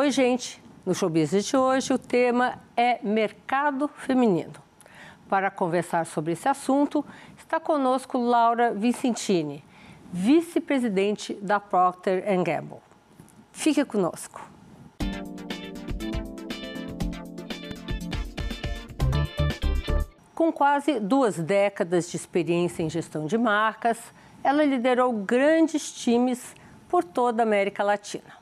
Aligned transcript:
Oi, 0.00 0.12
gente! 0.12 0.62
No 0.86 0.94
Showbiz 0.94 1.30
de 1.44 1.56
hoje, 1.56 1.92
o 1.92 1.98
tema 1.98 2.60
é 2.76 3.00
mercado 3.02 3.88
feminino. 3.88 4.52
Para 5.28 5.50
conversar 5.50 6.06
sobre 6.06 6.34
esse 6.34 6.48
assunto, 6.48 7.04
está 7.36 7.58
conosco 7.58 8.16
Laura 8.16 8.72
Vicentini, 8.72 9.64
vice-presidente 10.12 11.34
da 11.42 11.58
Procter 11.58 12.22
Gamble. 12.44 12.78
Fique 13.50 13.84
conosco. 13.84 14.40
Com 20.32 20.52
quase 20.52 21.00
duas 21.00 21.40
décadas 21.40 22.08
de 22.08 22.16
experiência 22.16 22.84
em 22.84 22.88
gestão 22.88 23.26
de 23.26 23.36
marcas, 23.36 23.98
ela 24.44 24.64
liderou 24.64 25.12
grandes 25.12 25.90
times 25.90 26.54
por 26.88 27.02
toda 27.02 27.42
a 27.42 27.44
América 27.44 27.82
Latina. 27.82 28.37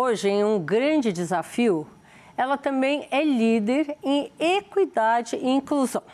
Hoje, 0.00 0.28
em 0.28 0.44
um 0.44 0.60
grande 0.60 1.12
desafio, 1.12 1.84
ela 2.36 2.56
também 2.56 3.08
é 3.10 3.24
líder 3.24 3.98
em 4.00 4.30
equidade 4.38 5.34
e 5.34 5.48
inclusão. 5.48 6.04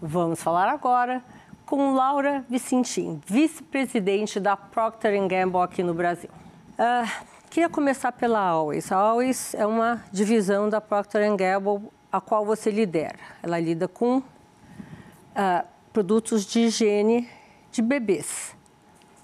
Vamos 0.00 0.42
falar 0.42 0.68
agora 0.68 1.22
com 1.64 1.94
Laura 1.94 2.44
Vicentim, 2.48 3.20
vice-presidente 3.24 4.40
da 4.40 4.56
Procter 4.56 5.12
Gamble 5.28 5.60
aqui 5.60 5.84
no 5.84 5.94
Brasil. 5.94 6.28
Uh, 6.72 7.08
queria 7.48 7.68
começar 7.68 8.10
pela 8.10 8.40
Always. 8.40 8.90
A 8.90 8.96
Always 8.96 9.54
é 9.54 9.64
uma 9.64 10.02
divisão 10.10 10.68
da 10.68 10.80
Procter 10.80 11.36
Gamble 11.36 11.88
a 12.10 12.20
qual 12.20 12.44
você 12.44 12.68
lidera. 12.68 13.20
Ela 13.44 13.60
lida 13.60 13.86
com 13.86 14.16
uh, 14.16 14.24
produtos 15.92 16.44
de 16.44 16.62
higiene 16.62 17.30
de 17.70 17.80
bebês, 17.80 18.56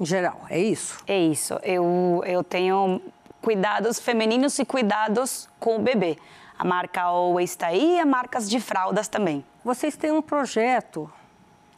em 0.00 0.06
geral, 0.06 0.46
é 0.48 0.60
isso? 0.60 1.02
É 1.08 1.18
isso. 1.18 1.58
Eu, 1.64 2.22
eu 2.24 2.44
tenho 2.44 3.02
cuidados 3.42 3.98
femininos 3.98 4.58
e 4.58 4.64
cuidados 4.64 5.48
com 5.58 5.76
o 5.76 5.78
bebê. 5.78 6.18
A 6.58 6.64
marca 6.64 7.02
Always 7.02 7.50
está 7.50 7.68
aí 7.68 7.98
e 7.98 8.04
marcas 8.04 8.50
de 8.50 8.58
fraldas 8.60 9.08
também. 9.08 9.44
Vocês 9.64 9.96
têm 9.96 10.10
um 10.10 10.22
projeto 10.22 11.10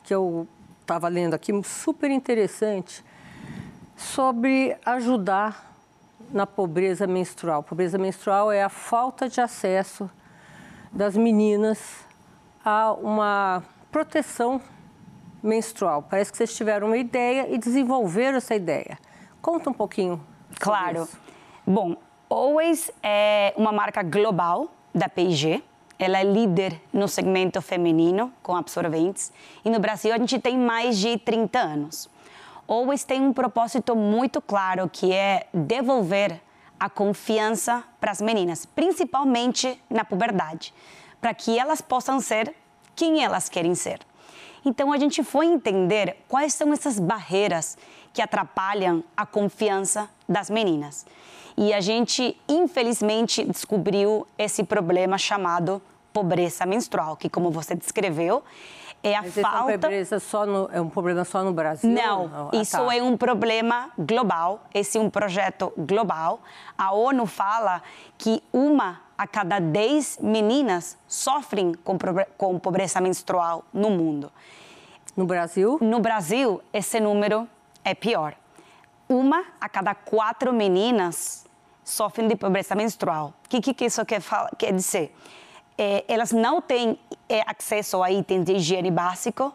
que 0.03 0.15
eu 0.15 0.49
estava 0.81 1.07
lendo 1.09 1.35
aqui, 1.35 1.53
super 1.63 2.11
interessante, 2.11 3.05
sobre 3.97 4.77
ajudar 4.85 5.71
na 6.33 6.47
pobreza 6.47 7.07
menstrual. 7.07 7.63
Pobreza 7.63 7.99
menstrual 7.99 8.51
é 8.51 8.63
a 8.63 8.69
falta 8.69 9.29
de 9.29 9.41
acesso 9.41 10.11
das 10.91 11.17
meninas 11.17 12.07
a 12.65 12.93
uma 12.93 13.63
proteção 13.91 14.61
menstrual. 15.43 16.03
Parece 16.03 16.31
que 16.31 16.39
vocês 16.39 16.55
tiveram 16.55 16.89
uma 16.89 16.97
ideia 16.97 17.53
e 17.53 17.59
desenvolveram 17.59 18.39
essa 18.39 18.55
ideia. 18.55 18.99
Conta 19.41 19.71
um 19.71 19.75
pouquinho. 19.75 20.21
Claro. 20.59 21.05
Isso. 21.05 21.30
Bom, 21.73 21.95
Always 22.29 22.91
é 23.01 23.55
uma 23.57 23.71
marca 23.71 24.03
global 24.03 24.73
da 24.93 25.09
P&G. 25.09 25.63
Ela 26.01 26.19
é 26.19 26.25
líder 26.25 26.83
no 26.93 27.07
segmento 27.07 27.63
feminino 27.63 28.33
com 28.43 28.57
absorventes 28.57 29.33
e 29.65 29.71
no 29.71 29.79
Brasil 29.79 30.13
a 30.13 30.19
gente 30.19 30.37
tem 30.41 30.59
mais 30.59 30.99
de 30.99 31.17
30 31.17 31.61
anos. 31.61 32.11
Always 32.67 33.05
tem 33.05 33.21
um 33.21 33.33
propósito 33.33 33.95
muito 33.95 34.43
claro 34.43 34.91
que 34.93 35.13
é 35.13 35.47
devolver 35.55 36.41
a 36.77 36.91
confiança 36.91 37.85
para 38.01 38.11
as 38.11 38.21
meninas, 38.21 38.67
principalmente 38.67 39.81
na 39.89 40.05
puberdade, 40.05 40.75
para 41.21 41.33
que 41.33 41.57
elas 41.57 41.81
possam 41.81 42.19
ser 42.19 42.53
quem 42.97 43.23
elas 43.23 43.49
querem 43.49 43.77
ser. 43.77 44.01
Então 44.65 44.93
a 44.93 44.99
gente 44.99 45.23
foi 45.23 45.47
entender 45.47 46.17
quais 46.27 46.53
são 46.53 46.73
essas 46.73 46.99
barreiras 46.99 47.79
que 48.13 48.21
atrapalham 48.21 49.05
a 49.17 49.25
confiança 49.25 50.11
das 50.29 50.51
meninas. 50.51 51.07
E 51.57 51.73
a 51.73 51.81
gente, 51.81 52.37
infelizmente, 52.49 53.45
descobriu 53.45 54.27
esse 54.39 54.65
problema 54.65 55.19
chamado 55.19 55.81
pobreza 56.13 56.67
menstrual, 56.67 57.17
que, 57.17 57.29
como 57.29 57.51
você 57.51 57.75
descreveu, 57.75 58.43
é 59.03 59.15
a 59.15 59.23
Mas 59.23 59.35
falta. 59.35 59.79
Pobreza 59.79 60.19
só 60.19 60.45
no, 60.45 60.69
é 60.73 60.81
um 60.81 60.89
problema 60.89 61.25
só 61.25 61.43
no 61.43 61.53
Brasil? 61.53 61.91
Não, 61.91 62.51
ah, 62.53 62.57
isso 62.57 62.77
tá. 62.77 62.95
é 62.95 63.03
um 63.03 63.17
problema 63.17 63.91
global. 63.99 64.65
Esse 64.75 64.99
é 64.99 65.01
um 65.01 65.09
projeto 65.09 65.73
global. 65.77 66.41
A 66.77 66.93
ONU 66.93 67.27
fala 67.27 67.83
que 68.19 68.43
uma 68.53 69.01
a 69.17 69.27
cada 69.27 69.59
dez 69.59 70.19
meninas 70.21 70.99
sofrem 71.07 71.75
com, 71.85 71.97
com 72.37 72.59
pobreza 72.59 73.01
menstrual 73.01 73.65
no 73.73 73.91
mundo. 73.91 74.33
No 75.17 75.27
Brasil? 75.27 75.79
No 75.81 76.01
Brasil, 76.01 76.63
esse 76.73 77.01
número 77.01 77.49
é 77.85 77.95
pior. 77.95 78.35
Uma 79.11 79.45
a 79.61 79.69
cada 79.69 79.93
quatro 79.93 80.53
meninas 80.53 81.45
sofrem 81.83 82.29
de 82.29 82.37
pobreza 82.37 82.77
menstrual. 82.77 83.35
O 83.45 83.49
que, 83.49 83.75
que 83.75 83.85
isso 83.85 84.07
quer, 84.07 84.23
quer 84.57 84.73
dizer? 84.73 85.13
É, 85.77 86.05
elas 86.07 86.31
não 86.31 86.63
têm 86.63 86.97
é, 87.29 87.43
acesso 87.45 88.05
a 88.05 88.13
itens 88.13 88.45
de 88.45 88.53
higiene 88.53 88.89
básico 88.89 89.53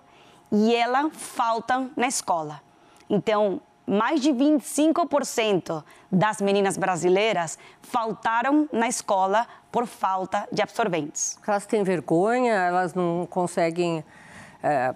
e 0.51 0.75
elas 0.75 1.09
faltam 1.13 1.89
na 1.95 2.05
escola. 2.05 2.61
Então, 3.09 3.61
mais 3.87 4.19
de 4.19 4.33
25% 4.33 5.85
das 6.11 6.41
meninas 6.41 6.75
brasileiras 6.75 7.57
faltaram 7.81 8.67
na 8.73 8.89
escola 8.89 9.47
por 9.71 9.85
falta 9.85 10.45
de 10.51 10.61
absorventes. 10.61 11.39
Elas 11.47 11.65
têm 11.65 11.81
vergonha, 11.81 12.55
elas 12.55 12.93
não 12.93 13.25
conseguem, 13.25 14.03
é, 14.61 14.93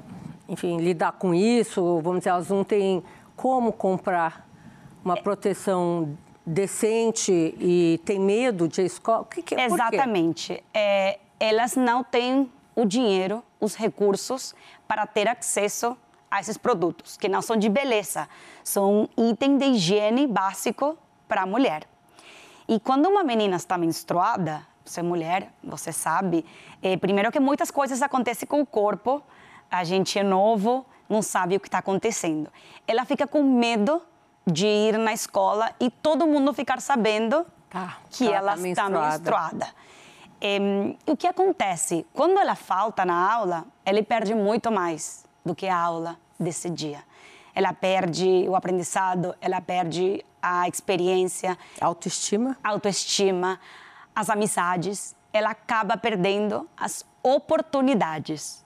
enfim, 0.49 0.79
lidar 0.79 1.13
com 1.13 1.33
isso, 1.33 2.01
vamos 2.01 2.19
dizer, 2.19 2.31
elas 2.31 2.49
não 2.49 2.65
têm 2.65 3.01
como 3.37 3.71
comprar 3.71 4.48
uma 5.03 5.17
proteção 5.17 6.17
decente 6.45 7.31
e 7.59 7.99
tem 8.05 8.19
medo 8.19 8.67
de 8.67 8.81
escola? 8.81 9.21
O 9.21 9.25
que, 9.25 9.41
que, 9.41 9.55
Exatamente. 9.55 10.63
É, 10.73 11.19
elas 11.39 11.75
não 11.75 12.03
têm 12.03 12.51
o 12.75 12.85
dinheiro, 12.85 13.43
os 13.59 13.75
recursos 13.75 14.55
para 14.87 15.05
ter 15.05 15.27
acesso 15.27 15.97
a 16.29 16.39
esses 16.39 16.57
produtos, 16.57 17.17
que 17.17 17.27
não 17.27 17.41
são 17.41 17.57
de 17.57 17.69
beleza, 17.69 18.29
são 18.63 19.09
item 19.17 19.57
de 19.57 19.65
higiene 19.65 20.27
básico 20.27 20.97
para 21.27 21.41
a 21.41 21.45
mulher. 21.45 21.83
E 22.67 22.79
quando 22.79 23.07
uma 23.07 23.23
menina 23.23 23.55
está 23.55 23.77
menstruada, 23.77 24.65
você 24.85 24.99
é 24.99 25.03
mulher, 25.03 25.51
você 25.63 25.91
sabe, 25.91 26.45
é, 26.81 26.95
primeiro 26.97 27.31
que 27.31 27.39
muitas 27.39 27.71
coisas 27.71 28.01
acontecem 28.01 28.47
com 28.47 28.61
o 28.61 28.65
corpo, 28.65 29.23
a 29.69 29.83
gente 29.83 30.17
é 30.17 30.23
novo, 30.23 30.85
não 31.07 31.21
sabe 31.21 31.55
o 31.55 31.59
que 31.59 31.67
está 31.67 31.79
acontecendo. 31.79 32.51
Ela 32.87 33.05
fica 33.05 33.25
com 33.27 33.41
medo 33.43 34.01
de 34.51 34.65
ir 34.65 34.97
na 34.97 35.13
escola 35.13 35.71
e 35.79 35.89
todo 35.89 36.27
mundo 36.27 36.53
ficar 36.53 36.81
sabendo 36.81 37.45
tá, 37.69 37.97
que 38.09 38.27
tá, 38.27 38.35
ela 38.35 38.55
tá 38.55 38.67
está 38.67 38.89
menstruada. 38.89 39.09
menstruada. 39.09 39.67
O 41.05 41.17
que 41.17 41.27
acontece? 41.27 42.05
Quando 42.13 42.39
ela 42.39 42.55
falta 42.55 43.05
na 43.05 43.31
aula, 43.31 43.65
ela 43.85 44.01
perde 44.03 44.33
muito 44.33 44.71
mais 44.71 45.25
do 45.45 45.53
que 45.53 45.67
a 45.67 45.77
aula 45.77 46.17
desse 46.39 46.69
dia. 46.69 47.03
Ela 47.53 47.73
perde 47.73 48.45
o 48.47 48.55
aprendizado, 48.55 49.35
ela 49.41 49.59
perde 49.59 50.23
a 50.41 50.67
experiência. 50.67 51.57
Autoestima? 51.81 52.57
Autoestima, 52.63 53.59
as 54.15 54.29
amizades. 54.29 55.15
Ela 55.33 55.51
acaba 55.51 55.97
perdendo 55.97 56.67
as 56.77 57.05
oportunidades. 57.21 58.65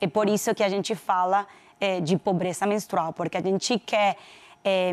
É 0.00 0.06
por 0.06 0.28
isso 0.28 0.54
que 0.54 0.62
a 0.62 0.68
gente 0.68 0.94
fala 0.94 1.46
é, 1.80 2.00
de 2.00 2.16
pobreza 2.16 2.64
menstrual, 2.66 3.12
porque 3.12 3.36
a 3.36 3.42
gente 3.42 3.78
quer 3.78 4.16
é, 4.64 4.92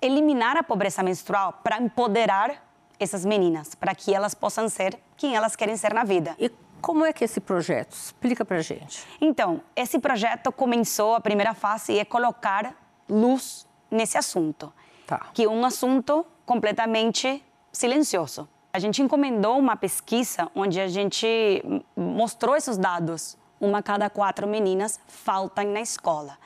eliminar 0.00 0.56
a 0.56 0.62
pobreza 0.62 1.02
menstrual 1.02 1.60
para 1.62 1.78
empoderar 1.78 2.62
essas 2.98 3.24
meninas, 3.24 3.74
para 3.74 3.94
que 3.94 4.14
elas 4.14 4.34
possam 4.34 4.68
ser 4.68 4.98
quem 5.16 5.34
elas 5.34 5.56
querem 5.56 5.76
ser 5.76 5.92
na 5.92 6.04
vida. 6.04 6.34
E 6.38 6.50
como 6.80 7.04
é 7.04 7.12
que 7.12 7.24
é 7.24 7.26
esse 7.26 7.40
projeto? 7.40 7.92
Explica 7.92 8.44
para 8.44 8.60
gente. 8.60 9.04
Então, 9.20 9.62
esse 9.74 9.98
projeto 9.98 10.52
começou, 10.52 11.14
a 11.14 11.20
primeira 11.20 11.54
fase 11.54 11.98
é 11.98 12.04
colocar 12.04 12.74
luz 13.08 13.66
nesse 13.90 14.18
assunto, 14.18 14.72
tá. 15.06 15.28
que 15.32 15.44
é 15.44 15.48
um 15.48 15.64
assunto 15.64 16.26
completamente 16.44 17.42
silencioso. 17.72 18.48
A 18.72 18.78
gente 18.78 19.00
encomendou 19.00 19.58
uma 19.58 19.76
pesquisa 19.76 20.50
onde 20.54 20.80
a 20.80 20.88
gente 20.88 21.62
mostrou 21.96 22.56
esses 22.56 22.76
dados. 22.76 23.36
Uma 23.60 23.82
cada 23.82 24.10
quatro 24.10 24.46
meninas 24.46 24.98
faltam 25.06 25.64
na 25.64 25.80
escola. 25.80 26.36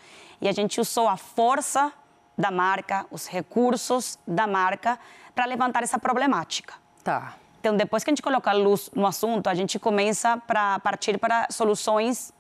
E 0.41 0.47
a 0.47 0.53
gente 0.53 0.81
usou 0.81 1.09
a 1.09 1.17
força 1.17 1.93
da 2.39 2.53
marca, 2.53 3.05
os 3.11 3.27
recursos 3.27 4.17
da 4.25 4.47
marca 4.47 4.97
para 5.35 5.45
levantar 5.45 5.83
essa 5.83 5.99
problemática. 5.99 6.75
Tá. 7.03 7.35
Então, 7.59 7.77
depois 7.77 8.05
que 8.05 8.11
a 8.11 8.13
gente 8.13 8.23
coloca 8.23 8.53
luz 8.53 8.89
no 8.95 9.07
assunto, 9.07 9.49
a 9.49 9.55
gente 9.55 9.79
começa 9.79 10.37
para 10.37 10.79
partir 10.79 11.19
para 11.19 11.49
soluções 11.51 12.33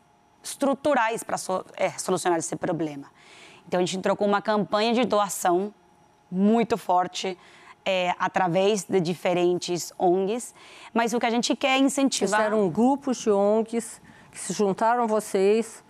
estruturais 0.42 1.24
para 1.24 1.36
so, 1.36 1.64
é, 1.76 1.90
solucionar 1.90 2.38
esse 2.38 2.54
problema. 2.54 3.08
Então, 3.66 3.78
a 3.78 3.84
gente 3.84 3.96
entrou 3.98 4.16
com 4.16 4.24
uma 4.24 4.40
campanha 4.40 4.94
de 4.94 5.04
doação 5.04 5.74
muito 6.30 6.78
forte 6.78 7.36
é, 7.84 8.14
através 8.18 8.84
de 8.84 9.00
diferentes 9.00 9.92
ONGs, 9.98 10.54
mas 10.94 11.12
o 11.12 11.18
que 11.18 11.26
a 11.26 11.30
gente 11.30 11.56
quer 11.56 11.76
é 11.76 11.78
incentivar... 11.78 12.40
Fizeram 12.40 12.68
grupos 12.68 13.18
de 13.18 13.30
ONGs 13.30 14.00
que 14.30 14.38
se 14.38 14.52
juntaram 14.52 15.08
vocês 15.08 15.82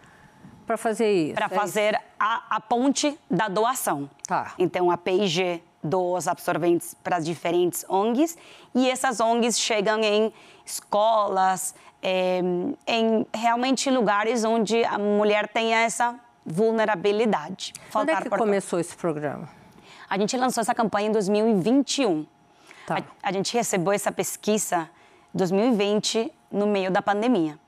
para 0.69 0.77
fazer 0.77 1.11
isso. 1.11 1.35
Para 1.35 1.47
é 1.47 1.49
fazer 1.49 1.95
isso? 1.95 2.03
a, 2.21 2.57
a, 2.57 2.61
ponte 2.61 3.19
da 3.31 3.49
doação. 3.49 4.09
Tá. 4.27 4.53
Então, 4.59 4.91
a 4.91 4.99
P&G 4.99 5.63
dos 5.83 6.29
absorventes 6.29 6.95
para 7.03 7.17
as 7.17 7.25
diferentes 7.25 7.87
ONGs 7.89 8.37
e 8.75 8.91
essas 8.91 9.19
ONGs 9.19 9.59
chegam 9.59 10.01
em 10.03 10.33
escolas, 10.67 11.75
é, 12.03 12.41
em 12.87 13.27
realmente 13.33 13.91
lugares 13.91 14.45
onde 14.45 14.85
a 14.85 14.99
mulher 14.99 15.49
tem 15.49 15.73
essa 15.73 16.15
vulnerabilidade. 16.45 17.73
Quando 17.91 18.11
é 18.11 18.21
que 18.21 18.29
começou 18.29 18.79
esse 18.79 18.95
programa? 18.95 19.49
A 20.11 20.19
gente 20.19 20.37
lançou 20.37 20.61
essa 20.61 20.75
campanha 20.75 21.09
em 21.09 21.13
2021. 21.13 22.27
Tá. 22.87 22.99
A, 22.99 23.29
a 23.29 23.33
gente 23.33 23.55
recebeu 23.55 23.93
essa 23.93 24.13
pesquisa 24.13 24.91
em 25.35 25.39
2020, 25.39 26.31
no 26.51 26.67
meio 26.67 26.91
da 26.91 27.01
pandemia. 27.01 27.59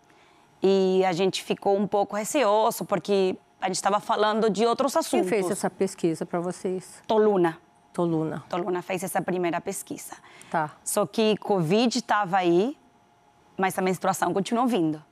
E 0.63 1.05
a 1.05 1.13
gente 1.13 1.43
ficou 1.43 1.77
um 1.77 1.87
pouco 1.87 2.17
receoso, 2.17 2.85
porque 2.85 3.37
a 3.61 3.67
gente 3.67 3.77
estava 3.77 4.01
falando 4.01 4.51
de 4.51 4.67
outros 4.67 4.97
assuntos. 4.97 5.29
Quem 5.29 5.41
fez 5.41 5.51
essa 5.51 5.71
pesquisa 5.71 6.25
para 6.25 6.41
vocês? 6.41 7.03
Toluna. 7.07 7.59
Toluna. 7.93 8.45
Toluna 8.49 8.83
fez 8.83 9.03
essa 9.03 9.21
primeira 9.21 9.61
pesquisa. 9.61 10.15
Tá. 10.51 10.71
Só 10.85 11.07
que 11.07 11.37
Covid 11.39 11.99
estava 11.99 12.39
aí, 12.39 12.77
mas 13.57 13.79
a 13.79 13.83
menstruação 13.83 14.33
continuou 14.33 14.67
vindo. 14.67 15.03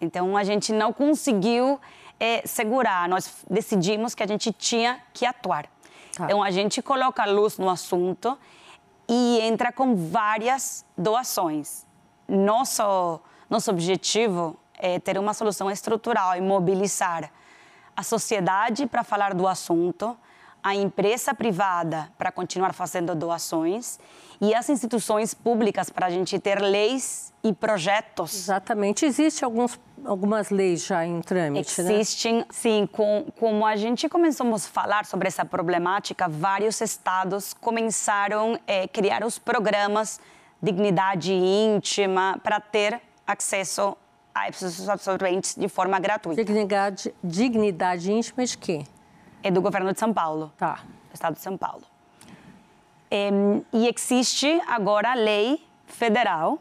Então 0.00 0.36
a 0.36 0.44
gente 0.44 0.72
não 0.72 0.92
conseguiu 0.92 1.80
é, 2.18 2.46
segurar. 2.46 3.08
Nós 3.08 3.44
decidimos 3.48 4.14
que 4.14 4.22
a 4.22 4.26
gente 4.26 4.52
tinha 4.52 5.00
que 5.12 5.26
atuar. 5.26 5.66
Tá. 6.16 6.24
Então 6.24 6.42
a 6.42 6.50
gente 6.50 6.82
coloca 6.82 7.24
luz 7.26 7.58
no 7.58 7.68
assunto 7.68 8.38
e 9.08 9.38
entra 9.42 9.70
com 9.70 9.94
várias 9.94 10.84
doações. 10.96 11.86
Nosso 12.28 13.20
nosso 13.48 13.70
objetivo 13.70 14.56
é 14.78 14.98
ter 14.98 15.18
uma 15.18 15.32
solução 15.32 15.70
estrutural 15.70 16.36
e 16.36 16.40
mobilizar 16.40 17.30
a 17.96 18.02
sociedade 18.02 18.86
para 18.86 19.02
falar 19.02 19.32
do 19.32 19.48
assunto, 19.48 20.16
a 20.62 20.74
empresa 20.74 21.32
privada 21.32 22.10
para 22.18 22.30
continuar 22.30 22.74
fazendo 22.74 23.14
doações 23.14 23.98
e 24.40 24.54
as 24.54 24.68
instituições 24.68 25.32
públicas 25.32 25.88
para 25.88 26.06
a 26.06 26.10
gente 26.10 26.38
ter 26.38 26.60
leis 26.60 27.32
e 27.42 27.52
projetos. 27.52 28.34
Exatamente. 28.34 29.06
Existem 29.06 29.46
alguns, 29.46 29.78
algumas 30.04 30.50
leis 30.50 30.84
já 30.84 31.06
em 31.06 31.20
trâmite, 31.22 31.82
né? 31.82 31.94
Existem, 31.94 32.38
né? 32.38 32.44
sim. 32.50 32.88
Com, 32.90 33.26
como 33.38 33.64
a 33.64 33.76
gente 33.76 34.08
começou 34.08 34.52
a 34.52 34.58
falar 34.58 35.06
sobre 35.06 35.28
essa 35.28 35.44
problemática, 35.44 36.28
vários 36.28 36.80
estados 36.80 37.54
começaram 37.54 38.58
a 38.66 38.72
é, 38.72 38.88
criar 38.88 39.24
os 39.24 39.38
programas 39.38 40.20
dignidade 40.60 41.32
íntima 41.32 42.40
para 42.42 42.60
ter 42.60 43.00
acesso 43.26 43.96
a 44.34 44.48
esses 44.48 44.88
absorventes 44.88 45.54
de 45.54 45.68
forma 45.68 45.98
gratuita. 45.98 46.44
Dignidade, 46.44 47.14
dignidade 47.22 48.12
íntima 48.12 48.44
de 48.44 48.58
quê? 48.58 48.84
É 49.42 49.50
do 49.50 49.62
governo 49.62 49.92
de 49.92 49.98
São 49.98 50.12
Paulo. 50.12 50.52
Tá. 50.56 50.80
Do 51.10 51.14
estado 51.14 51.34
de 51.34 51.40
São 51.40 51.56
Paulo. 51.56 51.82
É, 53.10 53.30
e 53.72 53.88
existe 53.88 54.60
agora 54.66 55.12
a 55.12 55.14
lei 55.14 55.64
federal, 55.86 56.58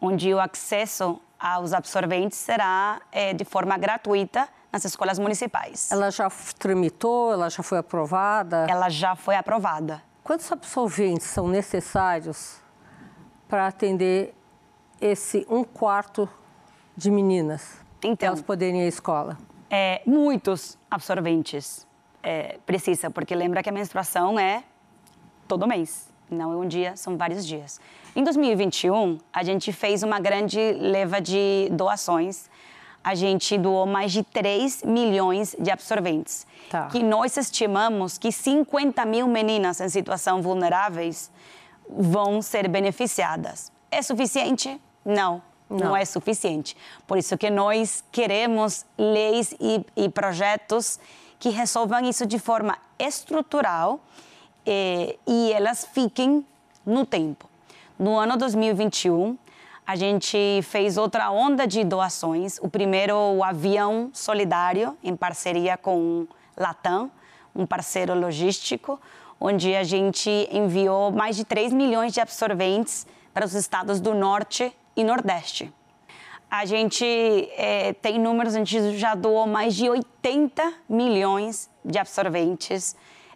onde 0.00 0.32
o 0.32 0.40
acesso 0.40 1.20
aos 1.38 1.72
absorventes 1.72 2.38
será 2.38 3.02
é, 3.12 3.34
de 3.34 3.44
forma 3.44 3.76
gratuita 3.76 4.48
nas 4.72 4.84
escolas 4.84 5.18
municipais. 5.18 5.90
Ela 5.92 6.10
já 6.10 6.30
tramitou? 6.58 7.32
Ela 7.32 7.50
já 7.50 7.62
foi 7.62 7.78
aprovada? 7.78 8.66
Ela 8.68 8.88
já 8.88 9.14
foi 9.14 9.36
aprovada. 9.36 10.02
Quantos 10.22 10.50
absorventes 10.50 11.26
são 11.26 11.46
necessários 11.46 12.56
para 13.46 13.66
atender 13.66 14.34
esse 15.00 15.46
um 15.48 15.64
quarto 15.64 16.28
de 16.96 17.10
meninas 17.10 17.84
então, 18.02 18.28
elas 18.28 18.42
poderem 18.42 18.82
ir 18.82 18.84
à 18.84 18.88
escola? 18.88 19.38
É, 19.70 20.02
muitos 20.06 20.78
absorventes 20.90 21.86
é, 22.22 22.58
precisa, 22.66 23.10
porque 23.10 23.34
lembra 23.34 23.62
que 23.62 23.68
a 23.68 23.72
menstruação 23.72 24.38
é 24.38 24.62
todo 25.48 25.66
mês, 25.66 26.08
não 26.30 26.52
é 26.52 26.56
um 26.56 26.66
dia, 26.66 26.96
são 26.96 27.16
vários 27.16 27.46
dias. 27.46 27.80
Em 28.14 28.22
2021, 28.22 29.18
a 29.32 29.42
gente 29.42 29.72
fez 29.72 30.02
uma 30.02 30.20
grande 30.20 30.58
leva 30.72 31.20
de 31.20 31.68
doações. 31.72 32.48
A 33.02 33.14
gente 33.14 33.58
doou 33.58 33.84
mais 33.84 34.12
de 34.12 34.22
3 34.22 34.84
milhões 34.84 35.54
de 35.58 35.70
absorventes. 35.70 36.46
Tá. 36.70 36.86
Que 36.86 37.02
nós 37.02 37.36
estimamos 37.36 38.16
que 38.16 38.32
50 38.32 39.04
mil 39.04 39.28
meninas 39.28 39.80
em 39.80 39.88
situação 39.88 40.40
vulneráveis 40.40 41.30
vão 41.88 42.40
ser 42.40 42.68
beneficiadas. 42.68 43.73
É 43.94 44.02
suficiente? 44.02 44.80
Não, 45.04 45.40
não, 45.70 45.78
não, 45.78 45.96
é 45.96 46.04
suficiente. 46.04 46.76
Por 47.06 47.16
isso 47.16 47.38
que 47.38 47.48
nós 47.48 48.02
queremos 48.10 48.84
leis 48.98 49.54
e, 49.60 49.86
e 49.96 50.08
projetos 50.08 50.98
que 51.38 51.48
resolvam 51.48 52.00
isso 52.00 52.26
de 52.26 52.40
forma 52.40 52.76
estrutural 52.98 54.00
eh, 54.66 55.16
e 55.24 55.52
elas 55.52 55.86
fiquem 55.92 56.44
no 56.84 57.06
tempo. 57.06 57.48
No 57.96 58.18
ano 58.18 58.36
2021, 58.36 59.38
a 59.86 59.94
gente 59.94 60.60
fez 60.64 60.96
outra 60.96 61.30
onda 61.30 61.64
de 61.64 61.84
doações. 61.84 62.58
O 62.60 62.68
primeiro, 62.68 63.16
o 63.16 63.44
avião 63.44 64.10
solidário, 64.12 64.98
em 65.04 65.14
parceria 65.14 65.76
com 65.76 66.26
Latam, 66.56 67.08
um 67.54 67.64
parceiro 67.64 68.18
logístico, 68.18 69.00
onde 69.40 69.72
a 69.76 69.84
gente 69.84 70.48
enviou 70.50 71.12
mais 71.12 71.36
de 71.36 71.44
3 71.44 71.72
milhões 71.72 72.12
de 72.12 72.20
absorventes 72.20 73.06
para 73.34 73.44
os 73.44 73.54
estados 73.54 74.00
do 74.00 74.14
Norte 74.14 74.72
e 74.96 75.02
Nordeste. 75.02 75.70
A 76.48 76.64
gente 76.64 77.04
é, 77.56 77.92
tem 77.94 78.16
números, 78.18 78.54
a 78.54 78.58
gente 78.58 78.96
já 78.96 79.16
doou 79.16 79.44
mais 79.44 79.74
de 79.74 79.90
80 79.90 80.72
milhões 80.88 81.68
de 81.84 81.98
absorventes 81.98 82.94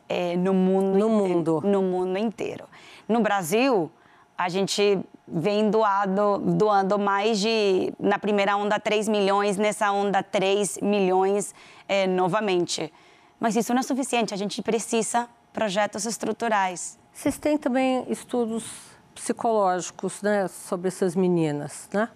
é, 0.08 0.36
no 0.36 0.54
mundo 0.54 0.96
no 0.96 1.08
inteiro, 1.08 1.28
mundo 1.28 1.60
no 1.64 1.82
mundo 1.82 2.16
inteiro. 2.16 2.64
No 3.08 3.20
Brasil, 3.20 3.90
a 4.36 4.48
gente 4.48 5.00
vem 5.26 5.68
doado, 5.68 6.38
doando 6.38 6.96
mais 6.96 7.40
de, 7.40 7.92
na 7.98 8.20
primeira 8.20 8.56
onda, 8.56 8.78
3 8.78 9.08
milhões, 9.08 9.56
nessa 9.56 9.90
onda, 9.90 10.22
3 10.22 10.78
milhões 10.80 11.52
é, 11.88 12.06
novamente. 12.06 12.92
Mas 13.40 13.56
isso 13.56 13.74
não 13.74 13.80
é 13.80 13.82
suficiente, 13.82 14.32
a 14.32 14.36
gente 14.36 14.62
precisa 14.62 15.28
projetos 15.52 16.06
estruturais. 16.06 16.96
Vocês 17.12 17.36
têm 17.36 17.58
também 17.58 18.06
estudos 18.08 18.87
psicológicos 19.18 20.22
né, 20.22 20.46
sobre 20.48 20.88
essas 20.88 21.16
meninas, 21.16 21.88
né? 21.92 22.08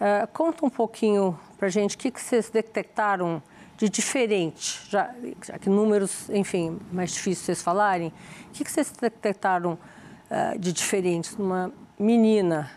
Uh, 0.00 0.26
conta 0.32 0.64
um 0.64 0.70
pouquinho 0.70 1.38
para 1.58 1.68
a 1.68 1.70
gente 1.70 1.94
o 1.94 1.98
que, 1.98 2.10
que 2.10 2.20
vocês 2.20 2.48
detectaram 2.48 3.42
de 3.76 3.88
diferente, 3.88 4.86
já, 4.88 5.14
já, 5.44 5.58
que 5.58 5.68
números, 5.68 6.28
enfim, 6.30 6.78
mais 6.90 7.12
difícil 7.12 7.44
vocês 7.44 7.62
falarem, 7.62 8.08
o 8.48 8.50
que, 8.50 8.64
que 8.64 8.70
vocês 8.70 8.90
detectaram 8.90 9.74
uh, 9.74 10.58
de 10.58 10.72
diferente 10.72 11.38
numa 11.38 11.70
menina, 11.98 12.70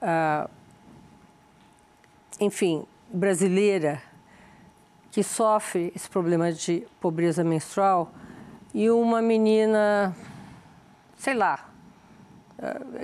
uh, 0.00 0.50
enfim, 2.40 2.84
brasileira, 3.12 4.02
que 5.10 5.22
sofre 5.22 5.92
esse 5.94 6.08
problema 6.08 6.50
de 6.50 6.86
pobreza 6.98 7.44
menstrual 7.44 8.10
e 8.72 8.90
uma 8.90 9.20
menina, 9.20 10.16
sei 11.18 11.34
lá, 11.34 11.71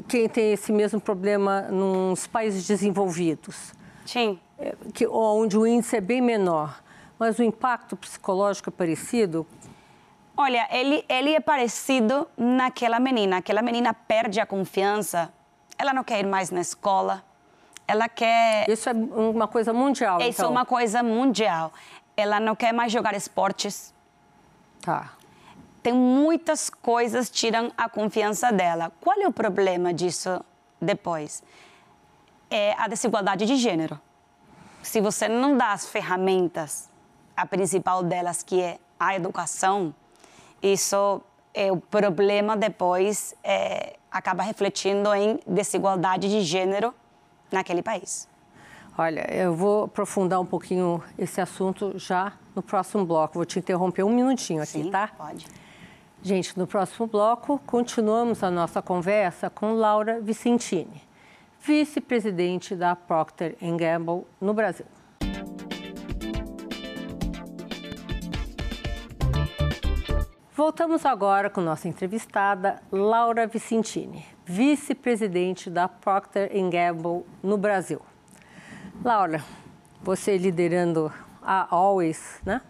quem 0.07 0.29
tem 0.29 0.53
esse 0.53 0.73
mesmo 0.73 1.01
problema 1.01 1.63
nos 1.63 2.27
países 2.27 2.67
desenvolvidos. 2.67 3.73
Sim. 4.07 4.39
Eh, 4.59 4.77
que, 4.95 5.07
onde 5.07 5.59
o 5.59 5.67
índice 5.67 5.97
é 5.97 6.01
bem 6.01 6.21
menor, 6.21 6.81
mas 7.19 7.39
o 7.39 7.43
impacto 7.43 7.97
psicológico 7.97 8.71
é 8.71 8.73
parecido? 8.73 9.47
Olha, 10.37 10.69
ele, 10.71 11.05
ele 11.09 11.35
é 11.35 11.41
parecido 11.41 12.29
naquela 12.37 13.01
menina. 13.01 13.39
Aquela 13.39 13.61
menina 13.61 13.93
perde 13.93 14.39
a 14.41 14.47
confiança, 14.47 15.33
ela 15.77 15.93
não 15.93 16.05
quer 16.05 16.21
ir 16.21 16.27
mais 16.27 16.51
na 16.51 16.61
escola, 16.61 17.25
ela 17.87 18.09
quer... 18.09 18.69
Isso 18.69 18.89
é 18.89 18.93
uma 18.93 19.49
coisa 19.49 19.73
mundial, 19.73 20.19
Isso 20.19 20.27
é 20.27 20.31
então. 20.31 20.47
é 20.47 20.49
uma 20.49 20.65
coisa 20.65 21.03
mundial. 21.03 21.73
Ela 22.17 22.39
não 22.39 22.55
quer 22.55 22.73
mais 22.73 22.93
jogar 22.93 23.15
esportes. 23.15 23.93
Tá 24.81 25.18
tem 25.83 25.93
muitas 25.93 26.69
coisas 26.71 27.31
tiram 27.31 27.73
a 27.77 27.89
confiança 27.89 28.53
dela. 28.53 28.93
Qual 29.01 29.21
é 29.21 29.27
o 29.27 29.33
problema 29.33 29.93
disso 29.93 30.41
depois? 30.81 31.43
É 32.51 32.75
a 32.79 32.89
desigualdade 32.89 33.47
de 33.47 33.57
gênero. 33.57 34.01
Se 34.83 35.01
você 35.01 35.29
não 35.29 35.57
dá 35.57 35.73
as 35.73 35.87
ferramentas, 35.87 36.89
a 37.37 37.47
principal 37.47 38.03
delas 38.03 38.43
que 38.43 38.61
é 38.61 38.79
a 38.99 39.15
educação, 39.15 39.95
isso 40.63 41.21
é 41.55 41.71
o 41.71 41.77
problema 41.77 42.57
depois 42.57 43.35
é, 43.43 43.97
acaba 44.11 44.43
refletindo 44.43 45.13
em 45.15 45.39
desigualdade 45.47 46.29
de 46.29 46.41
gênero 46.41 46.95
naquele 47.51 47.83
país. 47.83 48.29
Olha, 48.97 49.33
eu 49.33 49.55
vou 49.55 49.85
aprofundar 49.85 50.41
um 50.41 50.47
pouquinho 50.47 51.03
esse 51.17 51.41
assunto 51.41 51.97
já 51.97 52.33
no 52.55 52.63
próximo 52.63 53.05
bloco. 53.05 53.35
Vou 53.35 53.45
te 53.45 53.59
interromper 53.59 54.03
um 54.03 54.11
minutinho 54.11 54.61
aqui, 54.61 54.83
Sim, 54.83 54.91
tá? 54.91 55.11
Pode. 55.17 55.47
Gente, 56.23 56.59
no 56.59 56.67
próximo 56.67 57.07
bloco, 57.07 57.61
continuamos 57.67 58.43
a 58.43 58.51
nossa 58.51 58.83
conversa 58.83 59.49
com 59.49 59.73
Laura 59.73 60.21
Vicentini, 60.21 61.03
vice-presidente 61.61 62.75
da 62.75 62.95
Procter 62.97 63.57
Gamble 63.61 64.27
no 64.41 64.53
Brasil. 64.53 64.87
voltamos 70.69 71.07
agora 71.07 71.49
com 71.49 71.63
nossa 71.63 71.89
entrevistada 71.89 72.83
Laura 72.93 73.47
Vicentini, 73.47 74.27
vice-presidente 74.45 75.71
da 75.71 75.89
Procter 75.89 76.51
Gamble 76.71 77.25
no 77.43 77.57
Brasil. 77.57 78.03
Laura, 79.03 79.43
você 80.03 80.37
liderando 80.37 81.11
a 81.41 81.75
Always, 81.75 82.39
né? 82.45 82.61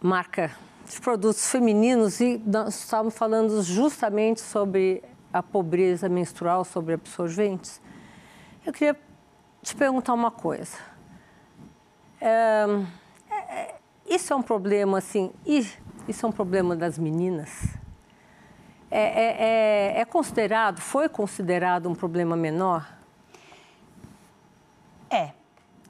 Marca 0.00 0.52
de 0.94 1.00
produtos 1.00 1.50
femininos 1.50 2.20
e 2.20 2.40
nós 2.46 2.78
estávamos 2.78 3.16
falando 3.16 3.60
justamente 3.62 4.40
sobre 4.40 5.02
a 5.32 5.42
pobreza 5.42 6.08
menstrual, 6.08 6.64
sobre 6.64 6.94
absorventes. 6.94 7.82
Eu 8.64 8.72
queria 8.72 8.96
te 9.60 9.74
perguntar 9.74 10.14
uma 10.14 10.30
coisa. 10.30 10.76
É, 12.20 12.64
é, 13.28 13.74
isso 14.06 14.32
é 14.32 14.36
um 14.36 14.42
problema 14.42 14.98
assim, 14.98 15.32
isso 15.44 16.24
é 16.24 16.28
um 16.28 16.32
problema 16.32 16.76
das 16.76 16.96
meninas? 16.96 17.76
É, 18.88 19.02
é, 19.02 19.36
é, 19.96 20.00
é 20.00 20.04
considerado, 20.04 20.80
foi 20.80 21.08
considerado 21.08 21.88
um 21.88 21.94
problema 21.94 22.36
menor? 22.36 22.88
É. 25.10 25.32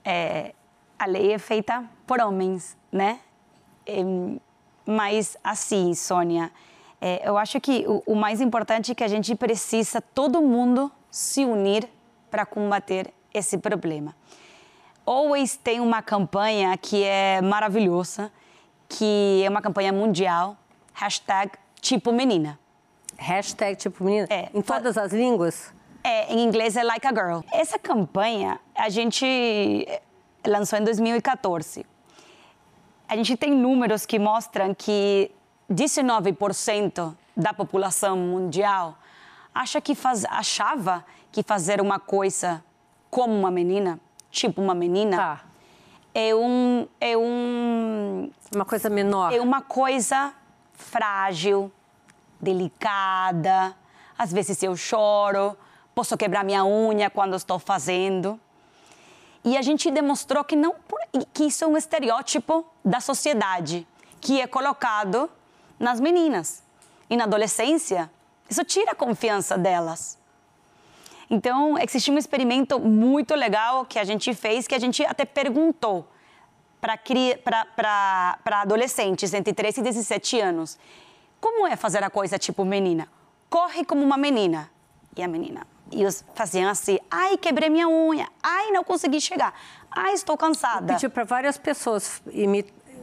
é 0.03 0.55
a 0.99 1.07
lei 1.07 1.33
é 1.33 1.39
feita 1.39 1.85
por 2.07 2.21
homens, 2.21 2.79
né? 2.91 3.21
Mas 4.87 5.37
assim, 5.43 5.95
Sônia, 5.95 6.51
é, 7.01 7.29
eu 7.29 7.37
acho 7.37 7.61
que 7.61 7.85
o, 7.87 8.03
o 8.07 8.15
mais 8.15 8.41
importante 8.41 8.93
é 8.93 8.95
que 8.95 9.05
a 9.05 9.09
gente 9.09 9.35
precisa 9.35 10.01
todo 10.01 10.41
mundo 10.41 10.91
se 11.11 11.45
unir 11.45 11.89
para 12.31 12.45
combater 12.45 13.13
esse 13.33 13.59
problema. 13.59 14.15
Always 15.07 15.57
tem 15.57 15.81
uma 15.81 16.01
campanha 16.01 16.77
que 16.79 17.05
é 17.05 17.41
maravilhosa, 17.43 18.33
que 18.89 19.43
é 19.45 19.49
uma 19.51 19.61
campanha 19.61 19.93
mundial, 19.93 20.57
hashtag 20.93 21.53
tipo 21.81 22.11
menina. 22.13 22.59
Hashtag 23.17 23.77
tipo 23.77 24.03
menina? 24.03 24.27
É. 24.31 24.49
Em 24.55 24.63
todas 24.63 24.97
as 24.97 25.13
línguas? 25.13 25.73
É, 26.03 26.33
em 26.33 26.43
inglês 26.43 26.77
é 26.77 26.83
like 26.83 27.07
a 27.07 27.11
girl. 27.11 27.41
Essa 27.53 27.79
campanha 27.79 28.59
a 28.75 28.89
gente 28.89 29.87
lançou 30.47 30.79
em 30.79 30.85
2014. 30.85 31.85
A 33.09 33.17
gente 33.17 33.37
tem 33.37 33.55
números 33.55 34.07
que 34.07 34.19
mostram 34.19 34.75
que 34.75 35.31
19% 35.71 37.15
da 37.37 37.53
população 37.53 38.17
mundial 38.17 38.97
acha 39.55 39.81
que 39.81 39.95
faz, 39.95 40.25
achava 40.25 41.05
que 41.31 41.43
fazer 41.43 41.81
uma 41.81 41.99
coisa 41.99 42.63
como 43.11 43.33
uma 43.33 43.51
menina, 43.51 44.01
tipo 44.31 44.61
uma 44.61 44.75
menina, 44.75 45.17
tá. 45.17 45.41
é 46.15 46.35
um 46.35 46.89
é 47.01 47.17
um 47.17 48.31
uma 48.55 48.65
coisa 48.65 48.91
menor. 48.91 49.33
É 49.33 49.41
uma 49.41 49.61
coisa 49.61 50.33
frágil, 50.73 51.71
delicada. 52.41 53.75
Às 54.19 54.33
vezes 54.33 54.63
eu 54.63 54.77
choro, 54.77 55.57
posso 55.95 56.17
quebrar 56.17 56.45
minha 56.45 56.65
unha 56.65 57.11
quando 57.11 57.37
estou 57.37 57.59
fazendo. 57.59 58.39
E 59.45 59.57
a 59.59 59.63
gente 59.63 59.91
demonstrou 59.91 60.43
que 60.43 60.57
não 60.57 60.75
que 61.33 61.45
isso 61.45 61.65
é 61.65 61.67
um 61.67 61.77
estereótipo 61.77 62.65
da 62.85 62.99
sociedade 62.99 63.87
que 64.21 64.41
é 64.41 64.47
colocado 64.47 65.31
nas 65.79 66.01
meninas. 66.01 66.63
E 67.11 67.17
na 67.17 67.25
adolescência, 67.25 68.11
isso 68.49 68.65
tira 68.65 68.93
a 68.93 68.95
confiança 68.95 69.59
delas. 69.59 70.19
Então, 71.29 71.79
existe 71.79 72.11
um 72.11 72.19
experimento 72.19 72.81
muito 72.81 73.35
legal 73.35 73.85
que 73.85 73.99
a 73.99 74.05
gente 74.05 74.33
fez, 74.35 74.67
que 74.67 74.75
a 74.75 74.79
gente 74.79 75.05
até 75.05 75.25
perguntou 75.25 76.09
para 76.81 78.61
adolescentes 78.61 79.33
entre 79.35 79.53
13 79.53 79.81
e 79.81 79.85
17 79.85 80.41
anos: 80.41 80.79
como 81.41 81.67
é 81.67 81.77
fazer 81.77 82.03
a 82.03 82.11
coisa 82.11 82.39
tipo 82.39 82.65
menina? 82.65 83.09
Corre 83.51 83.85
como 83.85 84.03
uma 84.03 84.17
menina. 84.17 84.71
E 85.17 85.23
a 85.23 85.29
menina, 85.29 85.67
e 85.95 86.05
os 86.05 86.25
faziam 86.35 86.69
assim: 86.69 86.99
ai, 87.11 87.37
quebrei 87.37 87.71
minha 87.71 87.89
unha, 87.89 88.29
ai, 88.43 88.71
não 88.71 88.83
consegui 88.83 89.21
chegar, 89.21 89.55
ai, 89.91 90.13
estou 90.13 90.37
cansada. 90.37 90.93
Pediu 90.95 91.09
para 91.09 91.25
várias 91.25 91.57
pessoas 91.57 92.21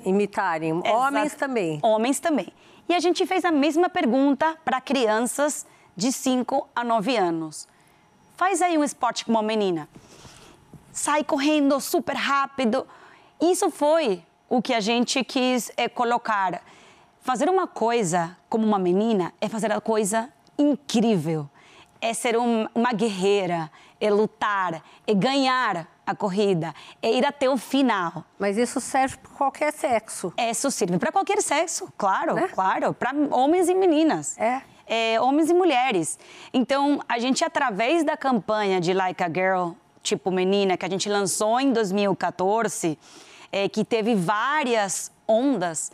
imitarem, 0.03 0.71
Exato. 0.71 0.95
homens 0.95 1.33
também. 1.35 1.79
Homens 1.81 2.19
também. 2.19 2.53
E 2.89 2.93
a 2.93 2.99
gente 2.99 3.25
fez 3.25 3.45
a 3.45 3.51
mesma 3.51 3.89
pergunta 3.89 4.57
para 4.65 4.81
crianças 4.81 5.65
de 5.95 6.11
5 6.11 6.67
a 6.75 6.83
9 6.83 7.15
anos. 7.15 7.67
Faz 8.35 8.61
aí 8.61 8.77
um 8.77 8.83
esporte 8.83 9.23
como 9.23 9.37
uma 9.37 9.43
menina. 9.43 9.87
Sai 10.91 11.23
correndo 11.23 11.79
super 11.79 12.15
rápido. 12.15 12.85
Isso 13.39 13.69
foi 13.69 14.23
o 14.49 14.61
que 14.61 14.73
a 14.73 14.81
gente 14.81 15.23
quis 15.23 15.71
é, 15.77 15.87
colocar. 15.87 16.61
Fazer 17.21 17.49
uma 17.49 17.67
coisa 17.67 18.35
como 18.49 18.65
uma 18.65 18.79
menina 18.79 19.33
é 19.39 19.47
fazer 19.47 19.71
a 19.71 19.79
coisa 19.79 20.29
incrível 20.57 21.49
é 22.01 22.13
ser 22.13 22.37
um, 22.37 22.67
uma 22.73 22.91
guerreira, 22.91 23.71
é 23.99 24.09
lutar, 24.09 24.83
é 25.05 25.13
ganhar 25.13 25.87
a 26.05 26.15
corrida, 26.15 26.73
é 27.01 27.11
ir 27.11 27.25
até 27.25 27.47
o 27.49 27.55
final. 27.55 28.25
Mas 28.39 28.57
isso 28.57 28.81
serve 28.81 29.17
para 29.17 29.31
qualquer 29.31 29.71
sexo. 29.71 30.33
Isso 30.37 30.71
serve 30.71 30.97
para 30.97 31.11
qualquer 31.11 31.41
sexo, 31.41 31.93
claro, 31.97 32.33
né? 32.33 32.49
claro, 32.51 32.93
para 32.93 33.11
homens 33.29 33.69
e 33.69 33.75
meninas. 33.75 34.37
É. 34.39 34.61
é. 34.87 35.21
Homens 35.21 35.49
e 35.49 35.53
mulheres. 35.53 36.17
Então, 36.51 36.99
a 37.07 37.19
gente, 37.19 37.45
através 37.45 38.03
da 38.03 38.17
campanha 38.17 38.81
de 38.81 38.91
Like 38.91 39.23
a 39.23 39.27
Girl, 39.27 39.73
tipo 40.01 40.31
menina, 40.31 40.75
que 40.75 40.85
a 40.85 40.89
gente 40.89 41.07
lançou 41.07 41.59
em 41.59 41.71
2014, 41.71 42.97
é, 43.51 43.69
que 43.69 43.85
teve 43.85 44.15
várias 44.15 45.11
ondas, 45.27 45.91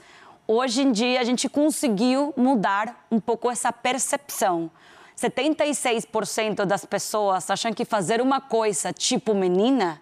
hoje 0.48 0.82
em 0.82 0.92
dia 0.92 1.20
a 1.20 1.24
gente 1.24 1.50
conseguiu 1.50 2.34
mudar 2.38 3.06
um 3.12 3.20
pouco 3.20 3.52
essa 3.52 3.74
percepção. 3.74 4.72
76% 5.18 6.64
das 6.64 6.86
pessoas 6.86 7.50
acham 7.50 7.74
que 7.74 7.84
fazer 7.84 8.22
uma 8.22 8.40
coisa 8.40 8.94
tipo 8.94 9.34
menina 9.34 10.00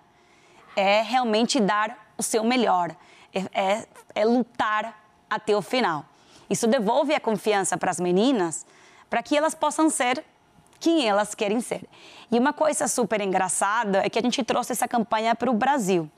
é 0.75 1.01
realmente 1.01 1.59
dar 1.59 2.11
o 2.17 2.23
seu 2.23 2.43
melhor, 2.43 2.93
é, 3.33 3.61
é, 3.61 3.87
é 4.13 4.25
lutar 4.25 5.01
até 5.29 5.55
o 5.55 5.61
final. 5.61 6.05
Isso 6.49 6.67
devolve 6.67 7.13
a 7.13 7.19
confiança 7.19 7.77
para 7.77 7.89
as 7.89 7.99
meninas, 7.99 8.65
para 9.09 9.23
que 9.23 9.37
elas 9.37 9.55
possam 9.55 9.89
ser 9.89 10.23
quem 10.79 11.07
elas 11.07 11.33
querem 11.33 11.61
ser. 11.61 11.87
E 12.29 12.37
uma 12.37 12.51
coisa 12.51 12.87
super 12.87 13.21
engraçada 13.21 14.05
é 14.05 14.09
que 14.09 14.19
a 14.19 14.21
gente 14.21 14.43
trouxe 14.43 14.73
essa 14.73 14.87
campanha 14.87 15.33
para 15.33 15.49
o 15.49 15.53
Brasil. 15.53 16.09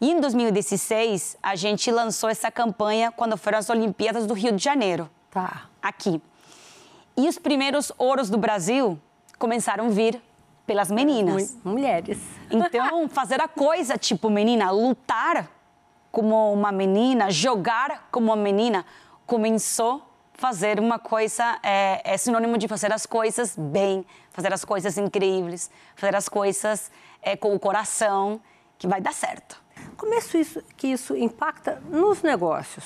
E 0.00 0.10
em 0.10 0.18
2016, 0.20 1.36
a 1.42 1.54
gente 1.54 1.90
lançou 1.90 2.28
essa 2.28 2.50
campanha 2.50 3.12
quando 3.12 3.36
foram 3.36 3.58
as 3.58 3.70
Olimpíadas 3.70 4.26
do 4.26 4.34
Rio 4.34 4.52
de 4.52 4.64
Janeiro. 4.64 5.08
Tá. 5.30 5.68
Aqui. 5.80 6.20
E 7.16 7.28
os 7.28 7.38
primeiros 7.38 7.92
ouros 7.98 8.30
do 8.30 8.38
Brasil 8.38 8.98
começaram 9.38 9.86
a 9.86 9.88
vir 9.88 10.20
pelas 10.66 10.90
meninas. 10.90 11.56
Mulheres. 11.64 12.18
Então, 12.50 13.08
fazer 13.10 13.40
a 13.40 13.48
coisa 13.48 13.98
tipo 13.98 14.30
menina, 14.30 14.70
lutar 14.70 15.50
como 16.10 16.52
uma 16.52 16.70
menina, 16.70 17.30
jogar 17.30 18.08
como 18.10 18.26
uma 18.26 18.36
menina, 18.36 18.84
começou 19.26 19.96
a 19.96 20.00
fazer 20.34 20.78
uma 20.78 20.98
coisa, 20.98 21.58
é, 21.62 22.02
é, 22.04 22.16
sinônimo 22.16 22.58
de 22.58 22.68
fazer 22.68 22.92
as 22.92 23.06
coisas 23.06 23.56
bem, 23.56 24.04
fazer 24.30 24.52
as 24.52 24.64
coisas 24.64 24.98
incríveis, 24.98 25.70
fazer 25.96 26.14
as 26.14 26.28
coisas 26.28 26.90
é, 27.22 27.36
com 27.36 27.54
o 27.54 27.58
coração, 27.58 28.40
que 28.78 28.86
vai 28.86 29.00
dar 29.00 29.14
certo. 29.14 29.62
Como 29.96 30.12
é 30.14 30.18
isso, 30.18 30.62
que 30.76 30.88
isso 30.88 31.16
impacta 31.16 31.80
nos 31.88 32.22
negócios? 32.22 32.84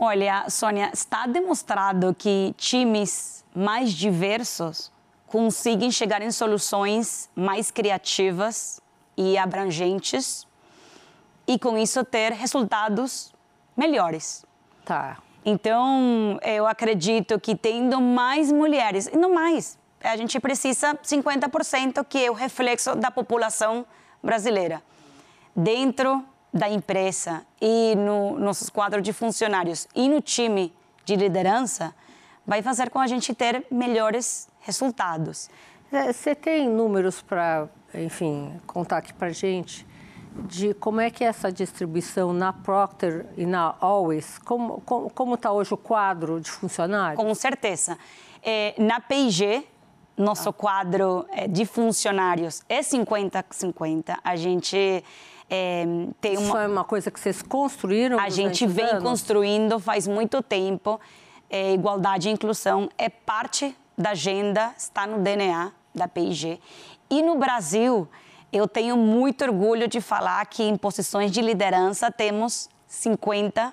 Olha, 0.00 0.48
Sônia, 0.48 0.90
está 0.94 1.26
demonstrado 1.26 2.14
que 2.14 2.54
times 2.56 3.44
mais 3.52 3.92
diversos 3.92 4.92
conseguem 5.26 5.90
chegar 5.90 6.22
em 6.22 6.30
soluções 6.30 7.28
mais 7.34 7.72
criativas 7.72 8.80
e 9.16 9.36
abrangentes 9.36 10.46
e 11.48 11.58
com 11.58 11.76
isso 11.76 12.04
ter 12.04 12.32
resultados 12.32 13.34
melhores. 13.76 14.46
Tá. 14.84 15.18
Então, 15.44 16.38
eu 16.42 16.66
acredito 16.66 17.40
que 17.40 17.56
tendo 17.56 18.00
mais 18.00 18.52
mulheres, 18.52 19.08
e 19.08 19.16
não 19.16 19.34
mais, 19.34 19.76
a 20.00 20.16
gente 20.16 20.38
precisa 20.38 20.94
50% 20.94 22.04
que 22.08 22.24
é 22.24 22.30
o 22.30 22.34
reflexo 22.34 22.94
da 22.94 23.10
população 23.10 23.84
brasileira. 24.22 24.80
Dentro 25.56 26.24
da 26.52 26.68
empresa 26.68 27.42
e 27.60 27.94
no 27.96 28.38
nossos 28.38 28.70
quadros 28.70 29.02
de 29.02 29.12
funcionários 29.12 29.86
e 29.94 30.08
no 30.08 30.20
time 30.20 30.74
de 31.04 31.16
liderança 31.16 31.94
vai 32.46 32.62
fazer 32.62 32.90
com 32.90 32.98
a 32.98 33.06
gente 33.06 33.34
ter 33.34 33.66
melhores 33.70 34.48
resultados. 34.60 35.50
É, 35.92 36.12
você 36.12 36.34
tem 36.34 36.68
números 36.68 37.22
para, 37.22 37.68
enfim, 37.94 38.58
contar 38.66 38.98
aqui 38.98 39.12
para 39.12 39.30
gente 39.30 39.86
de 40.46 40.74
como 40.74 41.00
é 41.00 41.10
que 41.10 41.24
é 41.24 41.26
essa 41.26 41.50
distribuição 41.50 42.32
na 42.32 42.52
Procter 42.52 43.26
e 43.36 43.44
na 43.44 43.74
Always? 43.80 44.38
Como 44.38 45.34
está 45.34 45.50
hoje 45.50 45.74
o 45.74 45.76
quadro 45.76 46.40
de 46.40 46.50
funcionários? 46.50 47.22
Com 47.22 47.34
certeza. 47.34 47.98
É, 48.42 48.74
na 48.78 49.00
P&G, 49.00 49.64
nosso 50.16 50.50
ah. 50.50 50.52
quadro 50.52 51.26
é, 51.30 51.48
de 51.48 51.64
funcionários 51.64 52.62
é 52.68 52.80
50-50. 52.80 54.18
A 54.22 54.36
gente 54.36 55.02
É, 55.50 55.84
tem 56.20 56.36
uma... 56.36 56.46
Isso 56.46 56.56
é 56.58 56.66
uma 56.66 56.84
coisa 56.84 57.10
que 57.10 57.18
vocês 57.18 57.42
construíram? 57.42 58.18
A 58.18 58.28
gente 58.28 58.66
vem 58.66 58.84
anos? 58.84 59.02
construindo 59.02 59.78
faz 59.78 60.06
muito 60.06 60.42
tempo. 60.42 61.00
É, 61.50 61.72
igualdade 61.72 62.28
e 62.28 62.32
inclusão 62.32 62.90
é 62.98 63.08
parte 63.08 63.74
da 63.96 64.10
agenda, 64.10 64.72
está 64.76 65.06
no 65.06 65.18
DNA 65.18 65.72
da 65.94 66.06
PIG. 66.06 66.60
E 67.08 67.22
no 67.22 67.36
Brasil, 67.38 68.06
eu 68.52 68.68
tenho 68.68 68.96
muito 68.96 69.42
orgulho 69.44 69.88
de 69.88 70.00
falar 70.00 70.44
que 70.46 70.62
em 70.62 70.76
posições 70.76 71.30
de 71.30 71.40
liderança 71.40 72.10
temos 72.10 72.68
50% 72.90 73.72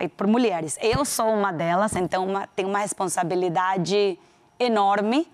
feito 0.00 0.16
por 0.16 0.26
mulheres. 0.26 0.78
Eu 0.80 1.04
sou 1.04 1.26
uma 1.26 1.52
delas, 1.52 1.94
então 1.94 2.26
uma, 2.26 2.46
tenho 2.46 2.68
uma 2.68 2.78
responsabilidade 2.78 4.18
enorme 4.58 5.26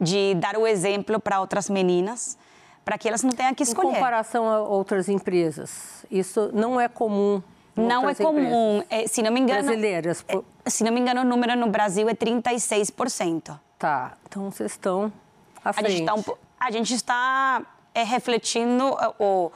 de 0.00 0.34
dar 0.36 0.56
o 0.56 0.66
exemplo 0.66 1.20
para 1.20 1.40
outras 1.40 1.68
meninas, 1.68 2.38
para 2.86 2.96
que 2.96 3.08
elas 3.08 3.24
não 3.24 3.32
tenham 3.32 3.52
que 3.52 3.64
escolher. 3.64 3.90
Em 3.90 3.94
comparação 3.94 4.48
a 4.48 4.60
outras 4.60 5.08
empresas, 5.08 6.06
isso 6.08 6.52
não 6.54 6.80
é 6.80 6.86
comum. 6.86 7.42
Não 7.74 8.08
é 8.08 8.14
comum. 8.14 8.80
É, 8.88 9.08
se 9.08 9.22
não 9.22 9.32
me 9.32 9.40
engano. 9.40 9.64
Brasileiras. 9.64 10.24
É, 10.28 10.70
se 10.70 10.84
não 10.84 10.92
me 10.92 11.00
engano, 11.00 11.22
o 11.22 11.24
número 11.24 11.56
no 11.56 11.66
Brasil 11.66 12.08
é 12.08 12.14
36%. 12.14 13.58
Tá. 13.76 14.16
Então 14.28 14.48
vocês 14.52 14.70
estão 14.70 15.12
à 15.64 15.72
frente. 15.72 15.86
A 15.86 15.90
gente 15.90 16.00
está, 16.00 16.14
um, 16.14 16.36
a 16.60 16.70
gente 16.70 16.94
está 16.94 17.66
é, 17.92 18.04
refletindo, 18.04 18.96
ou 19.18 19.52